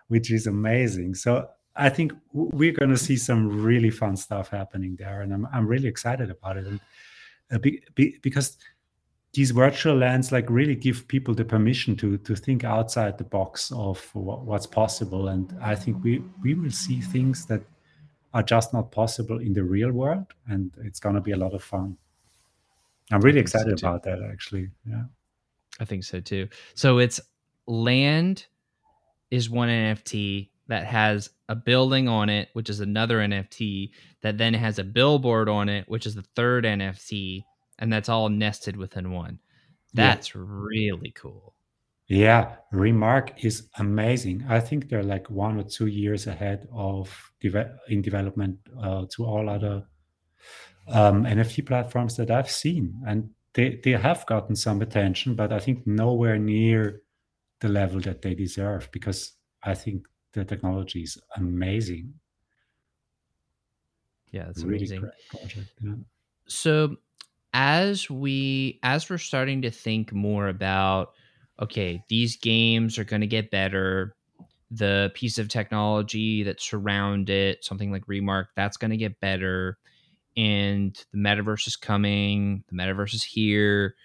[0.10, 1.16] which is amazing.
[1.16, 5.48] So I think we're going to see some really fun stuff happening there, and I'm
[5.54, 6.66] I'm really excited about it.
[6.68, 6.80] And
[7.52, 8.58] uh, be, be, because
[9.34, 13.72] these virtual lands like really give people the permission to to think outside the box
[13.72, 15.30] of what's possible.
[15.30, 17.62] And i think we we will see things that
[18.34, 21.54] are just not possible in the real world and it's going to be a lot
[21.54, 21.98] of fun.
[23.12, 24.70] I'm really excited so about that actually.
[24.90, 25.04] Yeah.
[25.80, 26.48] I think so too.
[26.76, 27.20] So it's
[27.68, 28.46] land
[29.32, 33.92] is one nft that has a building on it which is another nft
[34.22, 37.44] that then has a billboard on it which is the third nft
[37.80, 39.40] and that's all nested within one
[39.94, 40.42] that's yeah.
[40.46, 41.54] really cool
[42.12, 44.44] yeah, Remark is amazing.
[44.50, 49.24] I think they're like one or two years ahead of de- in development uh, to
[49.24, 49.86] all other
[50.90, 55.60] um, NFT platforms that I've seen, and they they have gotten some attention, but I
[55.60, 57.02] think nowhere near
[57.62, 59.32] the level that they deserve because
[59.64, 62.14] I think the technology is amazing.
[64.32, 65.10] Yeah, it's really amazing.
[65.30, 65.94] Project, yeah.
[66.48, 66.96] So
[67.54, 71.14] as we as we're starting to think more about
[71.62, 74.16] okay, these games are going to get better.
[74.72, 79.78] The piece of technology that surround it, something like Remark, that's going to get better.
[80.38, 82.64] And the metaverse is coming.
[82.70, 83.96] The metaverse is here.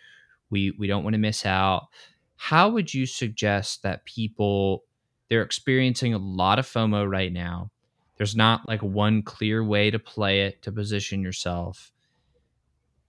[0.50, 1.86] We we don't want to miss out.
[2.36, 4.82] How would you suggest that people
[5.28, 7.70] they're experiencing a lot of FOMO right now?
[8.16, 11.92] There's not like one clear way to play it to position yourself.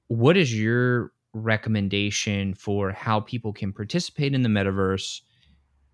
[0.07, 5.21] What is your recommendation for how people can participate in the metaverse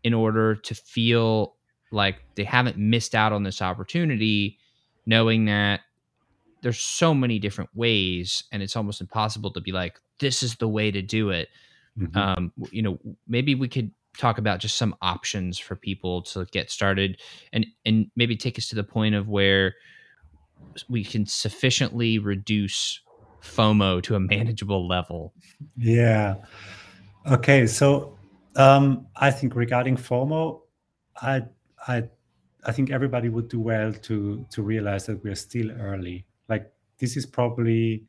[0.03, 1.55] in order to feel
[1.91, 4.57] like they haven't missed out on this opportunity,
[5.05, 5.81] knowing that
[6.61, 10.67] there's so many different ways and it's almost impossible to be like, this is the
[10.67, 11.49] way to do it.
[11.99, 12.17] Mm-hmm.
[12.17, 12.97] Um, you know,
[13.27, 17.19] maybe we could talk about just some options for people to get started
[17.51, 19.75] and and maybe take us to the point of where
[20.89, 23.01] we can sufficiently reduce
[23.41, 25.33] FOMO to a manageable level?
[25.77, 26.35] Yeah.
[27.29, 27.67] Okay.
[27.67, 28.17] So
[28.55, 30.61] um, I think regarding FOMO,
[31.21, 31.43] I
[31.87, 32.03] I
[32.65, 36.25] I think everybody would do well to to realize that we're still early.
[36.47, 38.05] Like this is probably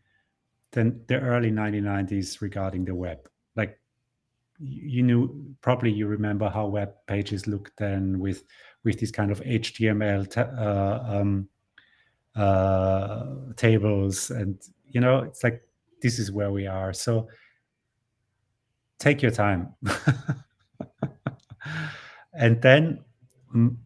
[0.73, 3.29] the, the early 1990s regarding the web.
[4.59, 8.45] You knew probably you remember how web pages looked then with
[8.85, 11.49] with this kind of HTML uh, um,
[12.37, 13.27] uh,
[13.57, 15.63] tables and you know it's like
[16.03, 16.93] this is where we are.
[16.93, 17.29] So
[18.99, 19.75] take your time.
[22.35, 23.05] And then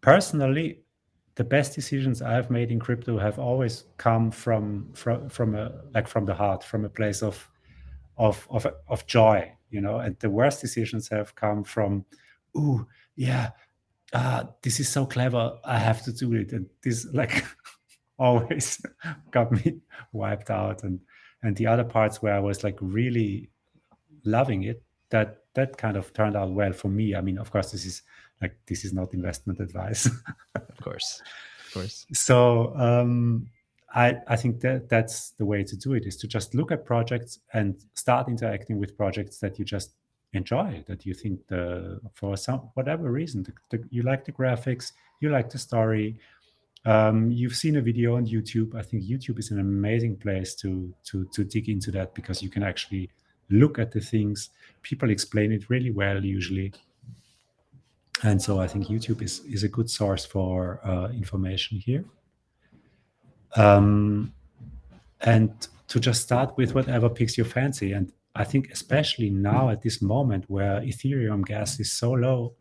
[0.00, 0.80] personally
[1.36, 6.08] the best decisions i've made in crypto have always come from from from a like
[6.08, 7.48] from the heart from a place of
[8.16, 12.04] of of, of joy you know and the worst decisions have come from
[12.56, 13.50] ooh yeah
[14.12, 15.58] ah, this is so clever.
[15.64, 16.52] I have to do it.
[16.52, 17.44] And this like
[18.18, 18.80] always
[19.30, 19.80] got me
[20.12, 20.82] wiped out.
[20.82, 21.00] And
[21.42, 23.50] and the other parts where I was like really
[24.24, 27.14] loving it, that that kind of turned out well for me.
[27.14, 28.02] I mean, of course, this is
[28.40, 30.06] like this is not investment advice.
[30.54, 31.22] of course.
[31.66, 32.06] Of course.
[32.12, 33.48] So um
[33.94, 36.84] I, I think that that's the way to do it is to just look at
[36.84, 39.94] projects and start interacting with projects that you just
[40.34, 44.92] enjoy that you think the for some whatever reason the, the, you like the graphics
[45.20, 46.18] you like the story.
[46.84, 48.74] Um, you've seen a video on youtube.
[48.74, 52.50] I think youtube is an amazing place to to to dig into that because you
[52.50, 53.10] can actually
[53.50, 54.50] look at the things.
[54.82, 56.72] People explain it really well usually.
[58.22, 62.04] And so i think youtube is is a good source for uh, information here
[63.56, 64.32] um,
[65.20, 65.50] and
[65.88, 67.92] to just start with whatever picks your fancy.
[67.92, 72.54] And I think especially now at this moment where Ethereum gas is so low,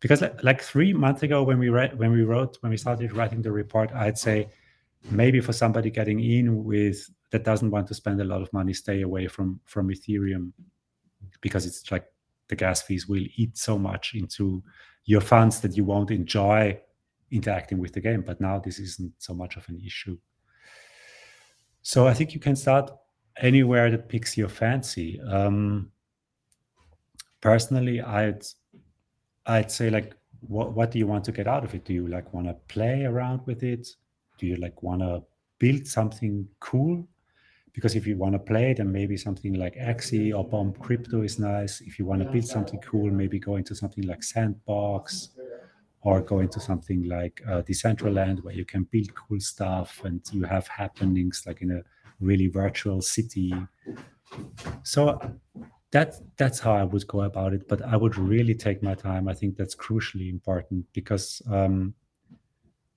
[0.00, 3.42] because like three months ago when we read when we wrote when we started writing
[3.42, 4.48] the report, I'd say
[5.10, 8.72] maybe for somebody getting in with that doesn't want to spend a lot of money,
[8.72, 10.52] stay away from from Ethereum
[11.40, 12.04] because it's like
[12.48, 14.62] the gas fees will eat so much into
[15.04, 16.78] your funds that you won't enjoy
[17.32, 18.22] interacting with the game.
[18.22, 20.18] But now this isn't so much of an issue.
[21.82, 22.90] So I think you can start
[23.38, 25.20] anywhere that picks your fancy.
[25.20, 25.90] Um,
[27.40, 28.44] personally, I'd
[29.46, 31.84] I'd say like, what what do you want to get out of it?
[31.84, 33.88] Do you like want to play around with it?
[34.38, 35.22] Do you like want to
[35.58, 37.08] build something cool?
[37.72, 41.38] Because if you want to play, then maybe something like Axie or Bomb Crypto is
[41.38, 41.80] nice.
[41.80, 45.30] If you want to build something cool, maybe go into something like Sandbox
[46.02, 50.42] or go into something like uh, Decentraland where you can build cool stuff and you
[50.42, 51.82] have happenings like in a
[52.20, 53.54] really virtual city.
[54.82, 55.20] So
[55.92, 57.68] that that's how I would go about it.
[57.68, 59.28] But I would really take my time.
[59.28, 61.94] I think that's crucially important because um,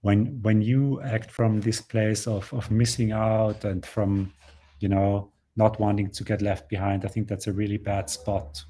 [0.02, 4.34] when when you act from this place of of missing out and from
[4.80, 8.64] you know not wanting to get left behind, I think that's a really bad spot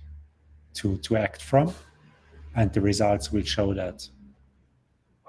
[0.76, 1.74] to to act from,
[2.56, 4.10] and the results will show that.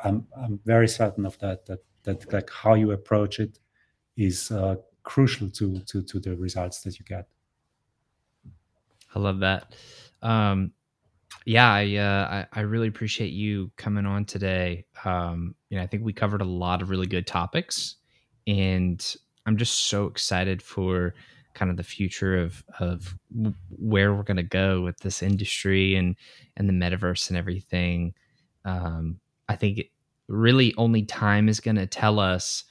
[0.02, 1.66] I'm I'm very certain of that.
[1.66, 3.58] That that like how you approach it
[4.16, 7.28] is uh, crucial to to to the results that you get.
[9.14, 9.74] I love that.
[10.22, 10.72] Um,
[11.46, 14.84] yeah, I, uh, I, I really appreciate you coming on today.
[15.04, 17.96] Um, you know, I think we covered a lot of really good topics,
[18.46, 19.16] and
[19.46, 21.14] I'm just so excited for
[21.54, 23.16] kind of the future of of
[23.70, 26.16] where we're going to go with this industry and
[26.56, 28.12] and the metaverse and everything.
[28.64, 29.80] Um, I think
[30.28, 32.64] really only time is going to tell us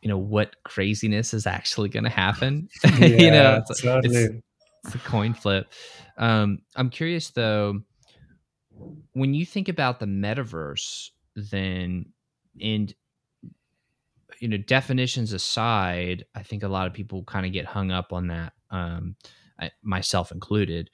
[0.00, 4.34] you know what craziness is actually going to happen yeah, you know it's, it's,
[4.84, 5.72] it's, a coin flip.
[6.18, 7.80] Um, i'm curious though
[9.12, 12.06] when you think about the metaverse then
[12.60, 12.92] and
[14.40, 18.12] you know definitions aside i think a lot of people kind of get hung up
[18.12, 19.16] on that um,
[19.60, 20.90] I, myself included.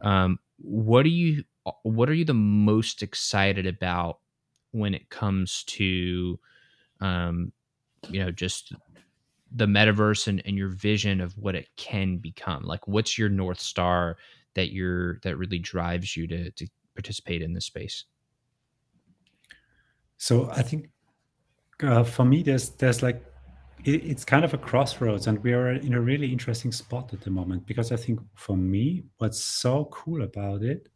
[0.00, 1.44] Um, what are you
[1.82, 4.18] what are you the most excited about
[4.74, 6.38] when it comes to
[7.00, 7.52] um,
[8.10, 8.72] you know just
[9.54, 13.60] the metaverse and, and your vision of what it can become like what's your north
[13.60, 14.16] star
[14.54, 18.04] that you're that really drives you to to participate in this space?
[20.16, 20.90] So i think
[21.82, 23.24] uh, for me there's there's like
[23.84, 27.20] it, it's kind of a crossroads and we are in a really interesting spot at
[27.20, 30.88] the moment because i think for me what's so cool about it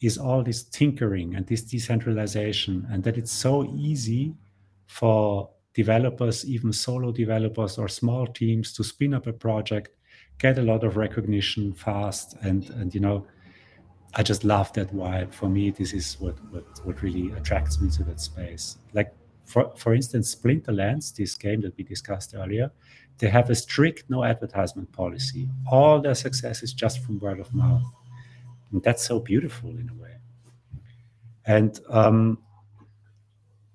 [0.00, 4.34] is all this tinkering and this decentralization and that it's so easy
[4.86, 9.90] for developers, even solo developers or small teams to spin up a project,
[10.38, 12.36] get a lot of recognition fast.
[12.42, 13.26] And, and you know,
[14.14, 15.32] I just love that vibe.
[15.32, 18.78] For me, this is what, what, what really attracts me to that space.
[18.92, 19.12] Like,
[19.44, 22.70] for, for instance, Splinterlands, this game that we discussed earlier,
[23.18, 25.48] they have a strict no advertisement policy.
[25.70, 27.82] All their success is just from word of mouth.
[28.76, 30.16] And that's so beautiful in a way.
[31.46, 32.36] And um,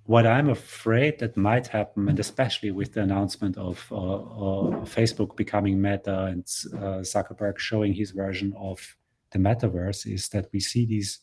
[0.03, 5.35] what I'm afraid that might happen, and especially with the announcement of uh, uh, Facebook
[5.35, 6.43] becoming Meta and
[6.75, 8.95] uh, Zuckerberg showing his version of
[9.31, 11.17] the metaverse, is that we see these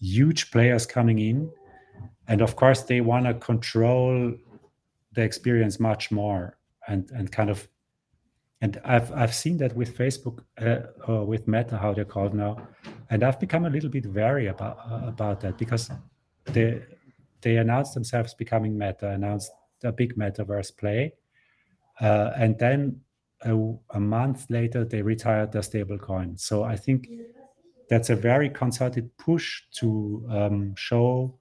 [0.00, 1.52] huge players coming in,
[2.26, 4.34] and of course they want to control
[5.12, 6.58] the experience much more
[6.88, 7.68] and and kind of.
[8.60, 12.68] And I've I've seen that with Facebook, uh, with Meta, how they're called now,
[13.08, 15.90] and I've become a little bit wary about about that because
[16.44, 16.82] the
[17.40, 19.50] they announced themselves becoming Meta, announced
[19.82, 21.14] a big metaverse play,
[22.00, 23.00] uh, and then
[23.42, 23.54] a,
[23.90, 26.38] a, month later they retired their stablecoin.
[26.38, 27.08] So I think
[27.88, 31.40] that's a very concerted push to um, show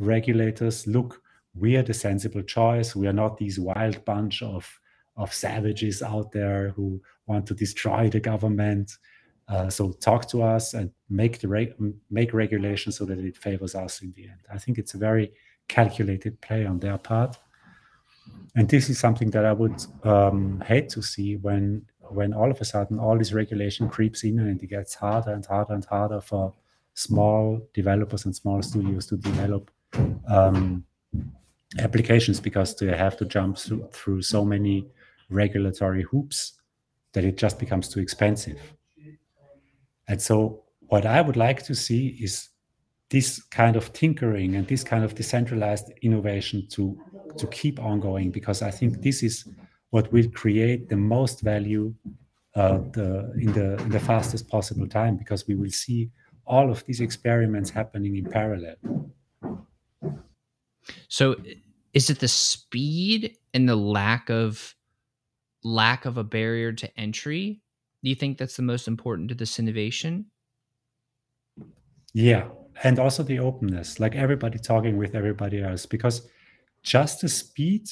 [0.00, 1.22] regulators, look,
[1.54, 2.96] we are the sensible choice.
[2.96, 4.80] We are not these wild bunch of
[5.16, 8.92] of savages out there who want to destroy the government.
[9.48, 14.02] Uh, so talk to us and make the make regulation so that it favors us
[14.02, 14.40] in the end.
[14.52, 15.32] I think it's a very
[15.68, 17.36] calculated play on their part,
[18.54, 22.60] and this is something that I would um, hate to see when when all of
[22.60, 26.20] a sudden all this regulation creeps in and it gets harder and harder and harder
[26.20, 26.52] for
[26.94, 29.70] small developers and small studios to develop
[30.28, 30.84] um,
[31.78, 34.86] applications because they have to jump through, through so many
[35.30, 36.52] regulatory hoops
[37.12, 38.60] that it just becomes too expensive.
[40.08, 42.48] And so, what I would like to see is
[43.10, 46.98] this kind of tinkering and this kind of decentralized innovation to
[47.36, 49.48] to keep on going because I think this is
[49.90, 51.94] what will create the most value
[52.54, 56.10] uh, the, in the in the fastest possible time because we will see
[56.46, 58.76] all of these experiments happening in parallel.
[61.08, 61.36] So,
[61.92, 64.74] is it the speed and the lack of
[65.62, 67.60] lack of a barrier to entry?
[68.02, 70.26] Do you think that's the most important to this innovation?
[72.12, 72.48] Yeah,
[72.82, 76.28] and also the openness, like everybody talking with everybody else, because
[76.82, 77.88] just the speed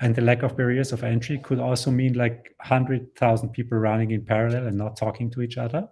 [0.00, 4.24] and the lack of barriers of entry could also mean like 100,000 people running in
[4.24, 5.88] parallel and not talking to each other.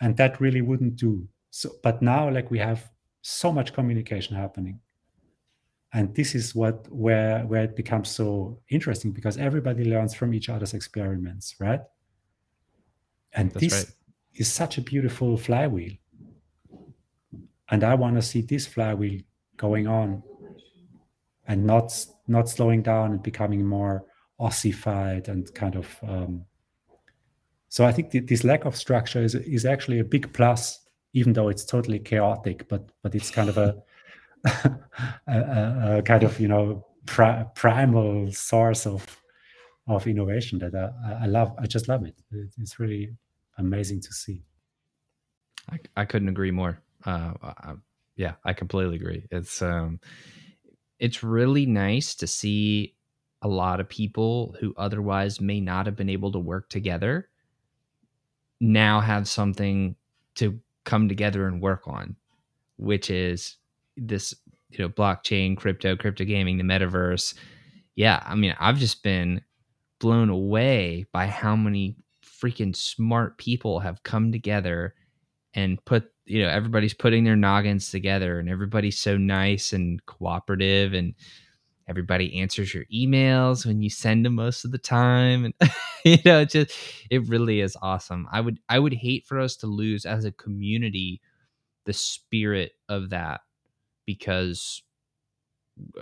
[0.00, 1.26] And that really wouldn't do.
[1.50, 2.90] So, but now, like, we have
[3.22, 4.80] so much communication happening
[5.94, 10.48] and this is what where where it becomes so interesting because everybody learns from each
[10.48, 11.80] other's experiments right
[13.32, 13.94] and That's this right.
[14.34, 15.92] is such a beautiful flywheel
[17.70, 19.22] and i want to see this flywheel
[19.56, 20.22] going on
[21.46, 24.04] and not not slowing down and becoming more
[24.38, 26.44] ossified and kind of um,
[27.68, 30.80] so i think th- this lack of structure is is actually a big plus
[31.12, 33.76] even though it's totally chaotic but but it's kind of a
[35.26, 39.20] a, a, kind of you know pri- primal source of
[39.86, 41.54] of innovation that I, I, love.
[41.58, 42.14] I just love it.
[42.58, 43.10] It's really
[43.58, 44.42] amazing to see.
[45.70, 46.80] I, I couldn't agree more.
[47.04, 47.74] Uh, I,
[48.16, 49.26] yeah, I completely agree.
[49.30, 50.00] It's um,
[50.98, 52.94] it's really nice to see
[53.42, 57.28] a lot of people who otherwise may not have been able to work together
[58.60, 59.96] now have something
[60.36, 62.16] to come together and work on,
[62.76, 63.56] which is
[63.96, 64.34] this
[64.70, 67.34] you know blockchain crypto crypto gaming the metaverse.
[67.96, 69.42] Yeah i mean i've just been
[70.00, 74.94] blown away by how many freaking smart people have come together
[75.54, 80.94] and put you know everybody's putting their noggins together and everybody's so nice and cooperative
[80.94, 81.14] and
[81.88, 85.54] everybody answers your emails when you send them most of the time and
[86.04, 86.72] you know it just
[87.10, 88.26] it really is awesome.
[88.32, 91.20] I would i would hate for us to lose as a community
[91.86, 93.42] the spirit of that
[94.06, 94.82] because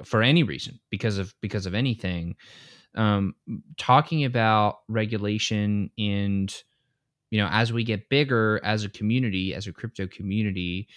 [0.05, 2.37] for any reason because of because of anything
[2.95, 3.35] um,
[3.79, 6.55] talking about regulation and
[7.31, 10.89] you know as we get bigger as a community as a crypto community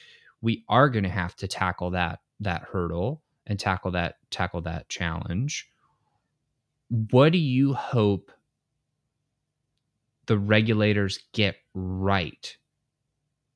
[0.41, 4.89] we are going to have to tackle that that hurdle and tackle that tackle that
[4.89, 5.67] challenge.
[6.89, 8.31] What do you hope
[10.27, 12.57] the regulators get right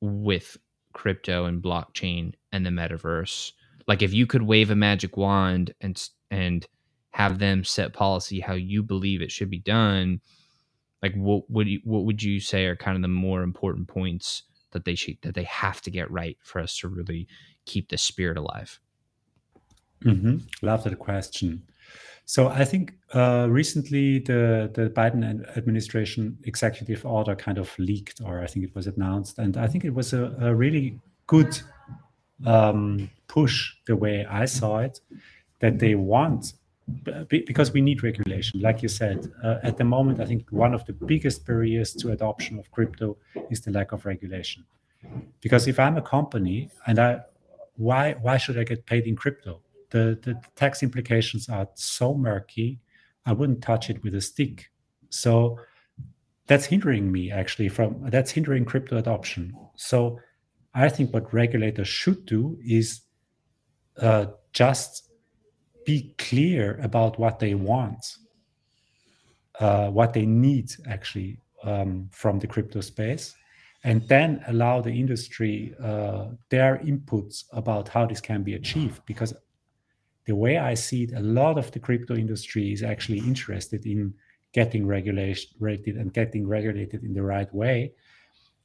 [0.00, 0.56] with
[0.92, 3.52] crypto and blockchain and the metaverse.
[3.86, 6.66] Like if you could wave a magic wand and and
[7.12, 10.20] have them set policy how you believe it should be done
[11.02, 14.44] like what would you what would you say are kind of the more important points
[14.72, 17.26] that they should that they have to get right for us to really
[17.64, 18.80] keep the spirit alive?
[20.04, 20.38] Mm-hmm.
[20.62, 21.62] love that question.
[22.24, 28.40] So I think uh, recently the the Biden administration executive order kind of leaked, or
[28.40, 31.60] I think it was announced, and I think it was a, a really good
[32.46, 35.00] um, push the way I saw it
[35.60, 36.54] that they want
[37.28, 38.60] because we need regulation.
[38.60, 42.10] Like you said, uh, at the moment, I think one of the biggest barriers to
[42.10, 43.16] adoption of crypto
[43.48, 44.64] is the lack of regulation.
[45.40, 47.20] Because if I'm a company and I,
[47.76, 49.60] why why should I get paid in crypto?
[49.90, 52.80] the, the tax implications are so murky,
[53.26, 54.70] I wouldn't touch it with a stick.
[55.10, 55.58] So
[56.46, 59.54] that's hindering me actually from that's hindering crypto adoption.
[59.76, 60.18] So
[60.74, 63.00] I think what regulators should do is
[64.00, 65.10] uh, just
[65.84, 68.16] be clear about what they want,
[69.58, 73.34] uh, what they need actually um, from the crypto space,
[73.82, 79.00] and then allow the industry uh, their inputs about how this can be achieved.
[79.06, 79.34] Because
[80.26, 84.14] the way I see it, a lot of the crypto industry is actually interested in
[84.52, 87.92] getting regulated and getting regulated in the right way.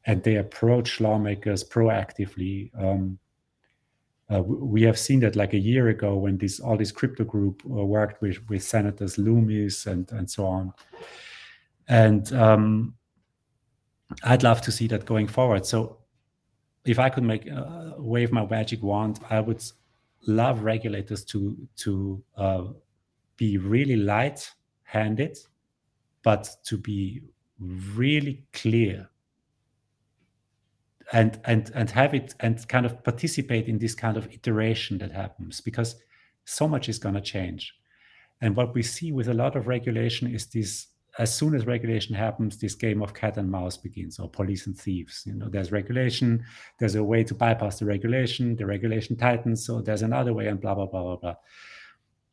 [0.05, 2.69] And they approach lawmakers proactively.
[2.79, 3.19] Um,
[4.31, 7.61] uh, we have seen that like a year ago when this all this crypto group
[7.65, 10.73] uh, worked with with senators Lummis and and so on,
[11.87, 12.95] and um,
[14.23, 15.65] I'd love to see that going forward.
[15.65, 15.97] So
[16.85, 19.63] if I could make uh, wave my magic wand, I would
[20.25, 22.63] love regulators to to uh,
[23.37, 25.37] be really light-handed,
[26.23, 27.21] but to be
[27.59, 29.09] really clear
[31.13, 35.11] and and and have it and kind of participate in this kind of iteration that
[35.11, 35.95] happens because
[36.45, 37.73] so much is going to change.
[38.41, 40.87] And what we see with a lot of regulation is this
[41.17, 44.77] as soon as regulation happens this game of cat and mouse begins or police and
[44.77, 45.47] thieves you know.
[45.47, 46.43] There's regulation
[46.79, 50.59] there's a way to bypass the regulation the regulation tightens so there's another way and
[50.59, 51.35] blah blah blah blah blah.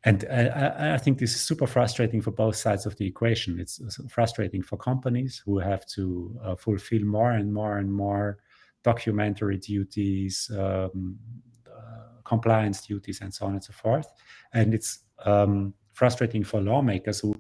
[0.05, 3.61] And I, I, think this is super frustrating for both sides of the equation.
[3.61, 8.39] It's frustrating for companies who have to uh, fulfill more and more and more
[8.83, 11.19] documentary duties, um,
[11.67, 14.09] uh, compliance duties, and so on and so forth.
[14.53, 17.35] And it's um, frustrating for lawmakers who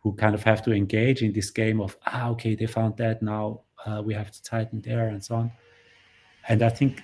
[0.00, 3.22] who kind of have to engage in this game of ah okay they found that
[3.22, 5.52] now uh, we have to tighten there and so on.
[6.48, 7.02] And I think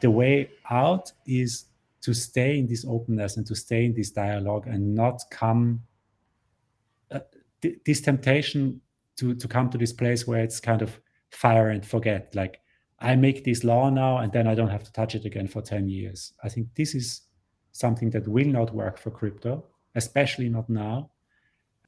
[0.00, 1.66] the way out is
[2.02, 5.82] to stay in this openness and to stay in this dialogue and not come
[7.12, 7.20] uh,
[7.60, 8.80] th- this temptation
[9.16, 12.60] to to come to this place where it's kind of fire and forget like
[13.02, 15.60] I make this law now and then I don't have to touch it again for
[15.60, 16.32] 10 years.
[16.44, 17.22] I think this is
[17.72, 19.64] something that will not work for crypto,
[19.96, 21.10] especially not now,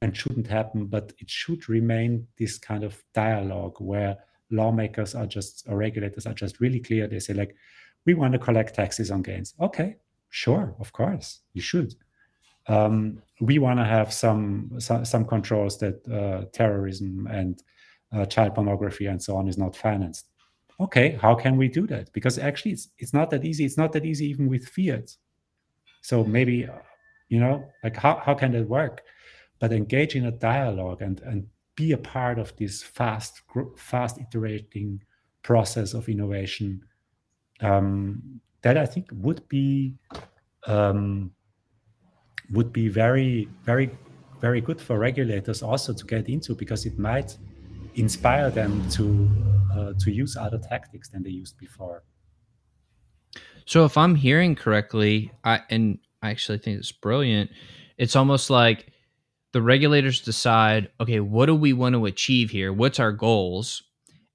[0.01, 0.87] and shouldn't happen.
[0.87, 4.17] But it should remain this kind of dialogue where
[4.51, 7.07] lawmakers are just, or regulators are just really clear.
[7.07, 7.55] They say, like,
[8.05, 9.53] we want to collect taxes on gains.
[9.61, 9.95] Okay,
[10.29, 11.95] sure, of course, you should.
[12.67, 17.63] Um, we want to have some, some, some controls that uh, terrorism and
[18.11, 20.27] uh, child pornography and so on is not financed
[20.79, 22.11] okay, how can we do that?
[22.13, 23.65] Because actually, it's it's not that easy.
[23.65, 25.15] It's not that easy even with fiat.
[26.01, 26.67] So maybe,
[27.29, 29.01] you know, like how how can that work?
[29.59, 33.41] But engage in a dialogue and and be a part of this fast
[33.77, 35.01] fast iterating
[35.43, 36.81] process of innovation.
[37.61, 39.95] Um, that I think would be
[40.67, 41.31] um,
[42.51, 43.89] would be very very
[44.41, 47.37] very good for regulators also to get into because it might
[47.95, 49.29] inspire them to
[49.64, 52.03] uh, Uh, to use other tactics than they used before.
[53.65, 57.51] So if I'm hearing correctly, I and I actually think it's brilliant.
[57.97, 58.93] It's almost like
[59.51, 62.71] the regulators decide, okay, what do we want to achieve here?
[62.71, 63.83] What's our goals?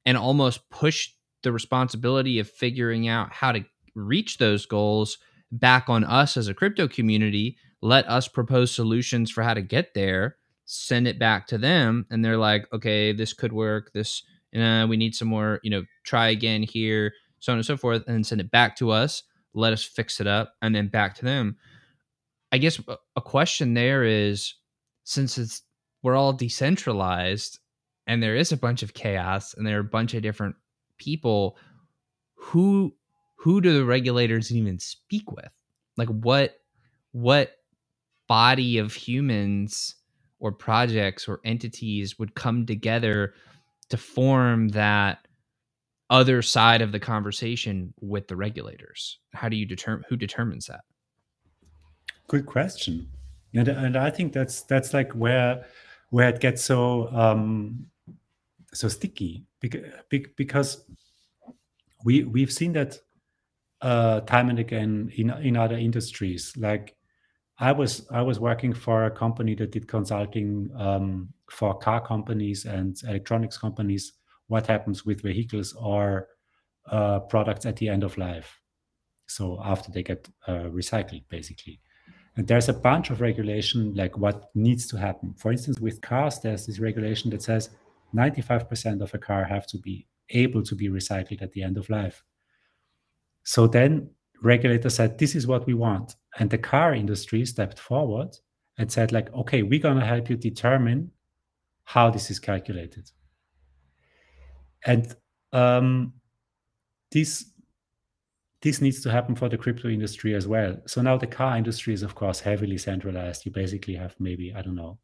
[0.04, 1.10] And almost push
[1.42, 3.64] the responsibility of figuring out how to
[3.94, 5.16] reach those goals
[5.50, 7.56] back on us as a crypto community.
[7.80, 10.36] Let us propose solutions for how to get there
[10.72, 14.22] send it back to them and they're like okay this could work this
[14.56, 18.02] uh, we need some more you know try again here so on and so forth
[18.06, 19.22] and send it back to us
[19.54, 21.56] let us fix it up and then back to them.
[22.52, 22.80] I guess
[23.16, 24.54] a question there is
[25.04, 25.62] since it's
[26.02, 27.58] we're all decentralized
[28.06, 30.56] and there is a bunch of chaos and there are a bunch of different
[30.98, 31.56] people
[32.34, 32.94] who
[33.36, 35.52] who do the regulators even speak with?
[35.96, 36.56] Like what
[37.12, 37.52] what
[38.28, 39.96] body of humans
[40.38, 43.34] or projects or entities would come together
[43.90, 45.26] to form that
[46.08, 49.18] other side of the conversation with the regulators?
[49.32, 50.80] How do you determine who determines that?
[52.26, 53.08] Good question.
[53.52, 55.66] And, and i think that's that's like where
[56.10, 57.86] where it gets so um
[58.72, 60.84] so sticky because,
[62.04, 62.98] we we've seen that
[63.82, 66.54] uh time and again in in other industries.
[66.56, 66.96] Like
[67.58, 72.64] I was I was working for a company that did consulting um, for car companies
[72.64, 74.12] and electronics companies.
[74.46, 76.28] What happens with vehicles or
[76.90, 78.60] uh, products at the end of life?
[79.26, 81.80] So after they get uh, recycled, basically.
[82.36, 85.34] And there's a bunch of regulation like what needs to happen.
[85.34, 87.70] For instance, with cars, there's this regulation that says
[88.14, 91.90] 95% of a car have to be able to be recycled at the end of
[91.90, 92.22] life.
[93.44, 94.10] So then
[94.42, 96.16] regulator said, this is what we want.
[96.38, 98.36] And the car industry stepped forward
[98.78, 101.10] and said, like, okay, we're going to help you determine
[101.84, 103.10] how this is calculated.
[104.84, 105.14] And
[105.52, 106.14] um,
[107.10, 107.46] this
[108.62, 110.76] this needs to happen for the crypto industry as well.
[110.86, 113.46] So now the car industry is, of course, heavily centralized.
[113.46, 114.98] You basically have maybe, I don't know,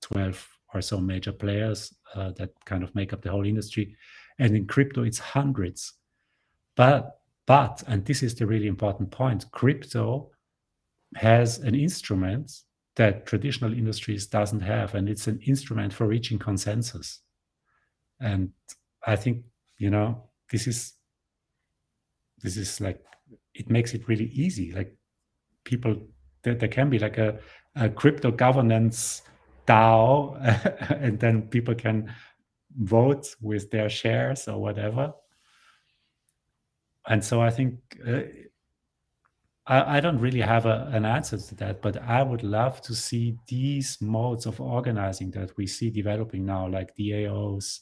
[0.00, 3.94] 12 or so major players uh, that kind of make up the whole industry.
[4.38, 5.92] And in crypto, it's hundreds.
[6.74, 10.30] But but, and this is the really important point, crypto
[11.14, 12.50] has an instrument
[12.96, 17.20] that traditional industries doesn't have, and it's an instrument for reaching consensus.
[18.20, 18.52] And
[19.06, 19.44] I think,
[19.78, 20.94] you know, this is
[22.42, 23.02] this is like
[23.54, 24.72] it makes it really easy.
[24.72, 24.96] Like
[25.64, 25.96] people,
[26.42, 27.38] there, there can be like a,
[27.74, 29.22] a crypto governance
[29.66, 30.36] DAO,
[31.02, 32.14] and then people can
[32.78, 35.12] vote with their shares or whatever.
[37.08, 38.20] And so I think uh,
[39.66, 42.94] I, I, don't really have a, an answer to that, but I would love to
[42.94, 47.80] see these modes of organizing that we see developing now, like DAOs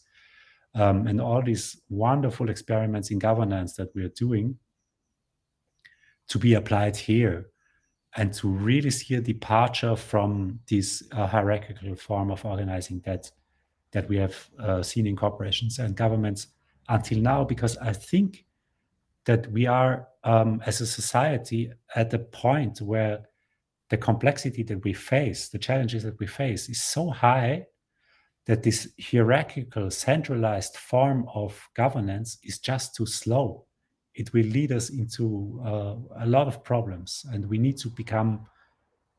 [0.75, 4.59] um, and all these wonderful experiments in governance that we are doing,
[6.29, 7.51] to be applied here
[8.17, 13.31] and to really see a departure from this uh, hierarchical form of organizing that
[13.93, 16.49] that we have uh, seen in corporations and governments
[16.89, 18.45] until now because i think
[19.27, 23.21] that we are um, as a society at the point where
[23.91, 27.67] the complexity that we face the challenges that we face is so high
[28.47, 33.65] that this hierarchical centralized form of governance is just too slow.
[34.15, 38.47] It will lead us into uh, a lot of problems and we need to become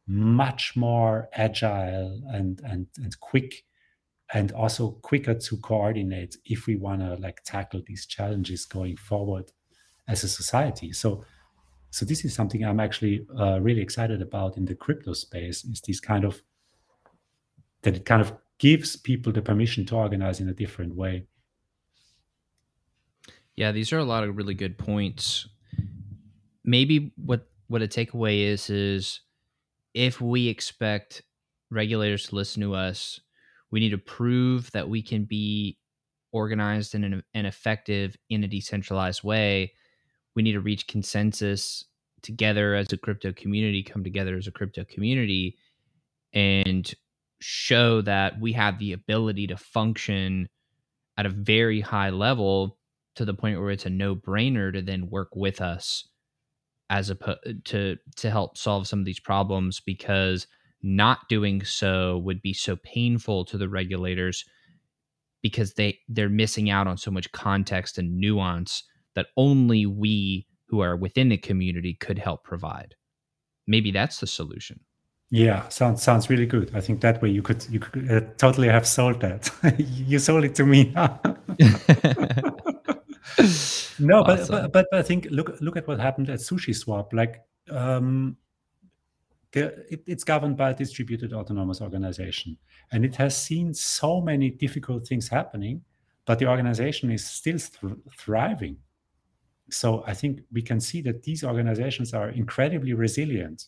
[0.07, 3.63] much more agile and and and quick
[4.33, 9.51] and also quicker to coordinate if we want to like tackle these challenges going forward
[10.07, 11.23] as a society so
[11.89, 15.81] so this is something i'm actually uh, really excited about in the crypto space is
[15.81, 16.41] this kind of
[17.81, 21.25] that it kind of gives people the permission to organize in a different way
[23.55, 25.47] yeah, these are a lot of really good points.
[26.63, 29.21] Maybe what what a takeaway is is
[29.93, 31.23] if we expect
[31.71, 33.19] regulators to listen to us,
[33.71, 35.77] we need to prove that we can be
[36.31, 39.73] organized and, and effective in a decentralized way.
[40.35, 41.85] We need to reach consensus
[42.21, 45.57] together as a crypto community, come together as a crypto community,
[46.33, 46.91] and
[47.39, 50.47] show that we have the ability to function
[51.17, 52.77] at a very high level
[53.15, 56.07] to the point where it's a no brainer to then work with us
[56.89, 57.15] as a
[57.63, 60.47] to to help solve some of these problems because
[60.83, 64.45] not doing so would be so painful to the regulators
[65.41, 68.83] because they they're missing out on so much context and nuance
[69.15, 72.95] that only we who are within the community could help provide
[73.67, 74.79] maybe that's the solution
[75.31, 78.67] yeah sounds sounds really good i think that way you could you could uh, totally
[78.67, 80.93] have sold that you sold it to me
[83.99, 84.47] no, awesome.
[84.49, 87.13] but, but, but I think look look at what happened at SushiSwap.
[87.13, 88.37] Like um,
[89.53, 92.57] it, it's governed by a distributed autonomous organization,
[92.91, 95.81] and it has seen so many difficult things happening,
[96.25, 98.77] but the organization is still th- thriving.
[99.69, 103.67] So I think we can see that these organizations are incredibly resilient,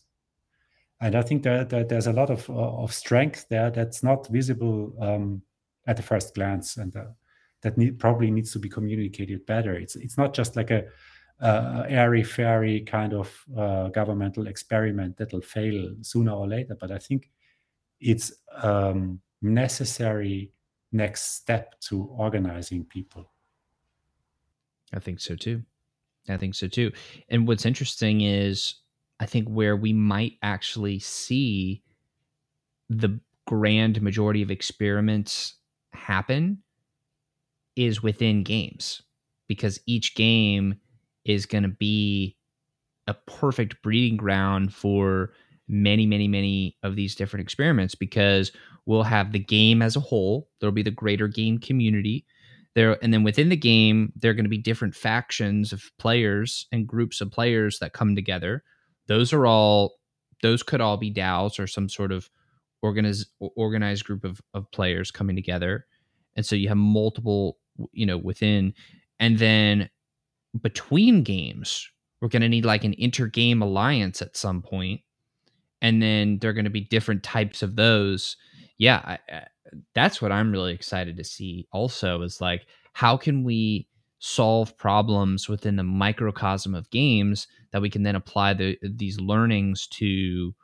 [1.00, 4.94] and I think that, that there's a lot of of strength there that's not visible
[5.00, 5.42] um,
[5.86, 6.94] at the first glance, and.
[6.96, 7.04] Uh,
[7.62, 9.74] that need, probably needs to be communicated better.
[9.74, 10.84] It's it's not just like a,
[11.40, 16.98] a airy fairy kind of uh, governmental experiment that'll fail sooner or later, but I
[16.98, 17.30] think
[18.00, 18.32] it's
[18.62, 20.52] um, necessary
[20.92, 23.32] next step to organizing people.
[24.92, 25.62] I think so too.
[26.30, 26.92] I think so too.
[27.28, 28.74] And what's interesting is
[29.20, 31.82] I think where we might actually see
[32.88, 35.54] the grand majority of experiments
[35.92, 36.62] happen
[37.76, 39.02] is within games
[39.46, 40.74] because each game
[41.24, 42.36] is going to be
[43.06, 45.32] a perfect breeding ground for
[45.68, 48.52] many, many, many of these different experiments because
[48.86, 50.48] we'll have the game as a whole.
[50.60, 52.24] There'll be the greater game community.
[52.78, 56.66] There, and then within the game, there are going to be different factions of players
[56.70, 58.62] and groups of players that come together.
[59.08, 59.94] Those are all,
[60.42, 62.30] those could all be DAOs or some sort of
[62.82, 65.86] organized organized group of, of players coming together.
[66.36, 67.58] And so you have multiple
[67.92, 68.74] you know within
[69.20, 69.88] and then
[70.60, 71.88] between games
[72.20, 75.00] we're going to need like an inter-game alliance at some point
[75.80, 78.36] and then there are going to be different types of those
[78.78, 79.42] yeah I, I,
[79.94, 85.48] that's what i'm really excited to see also is like how can we solve problems
[85.48, 90.54] within the microcosm of games that we can then apply the, these learnings to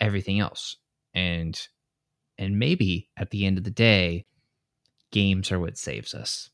[0.00, 0.76] everything else
[1.14, 1.68] and
[2.38, 4.26] and maybe at the end of the day
[5.10, 6.50] games are what saves us.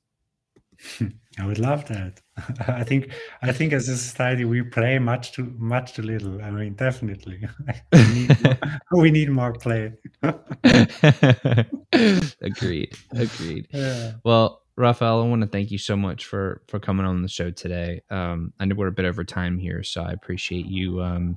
[1.38, 2.20] I would love that.
[2.68, 3.12] I think
[3.42, 6.42] I think as a society we play much too much too little.
[6.42, 7.48] I mean, definitely
[7.92, 9.92] we, need more, we need more play.
[12.42, 12.96] agreed.
[13.12, 13.68] Agreed.
[13.72, 14.12] Yeah.
[14.24, 17.50] Well, Raphael, I want to thank you so much for for coming on the show
[17.50, 18.02] today.
[18.10, 21.36] Um, I know we're a bit over time here, so I appreciate you um,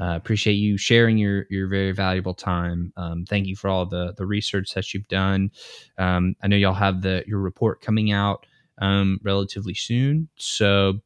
[0.00, 2.92] uh, appreciate you sharing your your very valuable time.
[2.96, 5.50] Um, thank you for all the the research that you've done.
[5.98, 8.46] Um, I know y'all have the your report coming out
[8.78, 11.00] um, relatively soon, so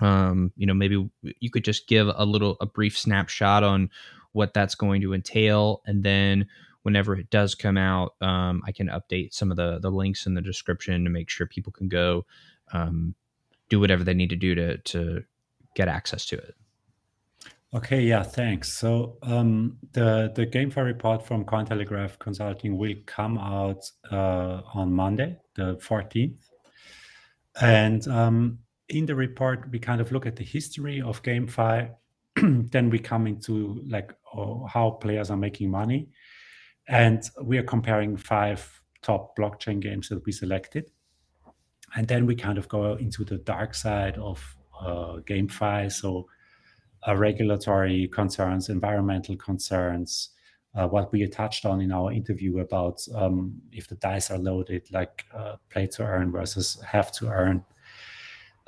[0.00, 1.08] um, you know, maybe
[1.40, 3.90] you could just give a little, a brief snapshot on
[4.32, 5.82] what that's going to entail.
[5.86, 6.46] And then
[6.82, 10.34] whenever it does come out, um, I can update some of the, the links in
[10.34, 12.24] the description to make sure people can go
[12.72, 13.14] um,
[13.68, 15.24] do whatever they need to do to, to
[15.74, 16.54] get access to it.
[17.74, 18.70] Okay, yeah, thanks.
[18.70, 25.38] So um, the the GameFi report from Cointelegraph Consulting will come out uh, on Monday,
[25.54, 26.51] the 14th,
[27.60, 31.90] and um, in the report we kind of look at the history of GameFi.
[32.70, 36.08] then we come into like oh, how players are making money,
[36.88, 40.90] and we are comparing five top blockchain games that we selected,
[41.94, 45.92] and then we kind of go into the dark side of uh, GameFi.
[45.92, 46.26] So
[47.06, 50.30] uh, regulatory concerns, environmental concerns,
[50.74, 54.86] uh, what we touched on in our interview about um, if the dice are loaded,
[54.92, 57.64] like uh, play to earn versus have to earn.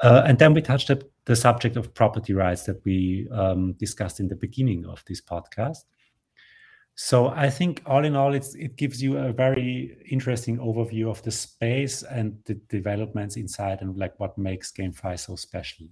[0.03, 4.21] Uh, and then we touched up the subject of property rights that we um, discussed
[4.21, 5.85] in the beginning of this podcast.
[6.97, 11.33] So I think all in all, it gives you a very interesting overview of the
[11.33, 15.87] space and the developments inside and like what makes GameFi so special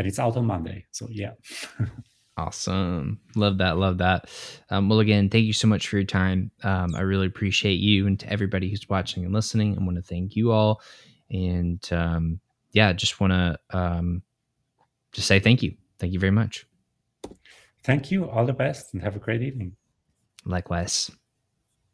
[0.00, 0.86] but it's out on Monday.
[0.92, 1.32] So yeah.
[2.40, 3.20] awesome.
[3.36, 3.76] Love that.
[3.76, 4.28] Love that.
[4.70, 6.50] Um, well, again, thank you so much for your time.
[6.62, 9.76] Um, I really appreciate you and to everybody who's watching and listening.
[9.78, 10.80] I want to thank you all.
[11.30, 12.40] And um,
[12.72, 14.22] yeah, just want to um,
[15.12, 15.74] just say thank you.
[15.98, 16.66] Thank you very much.
[17.84, 18.28] Thank you.
[18.28, 19.76] All the best and have a great evening.
[20.44, 21.10] Likewise.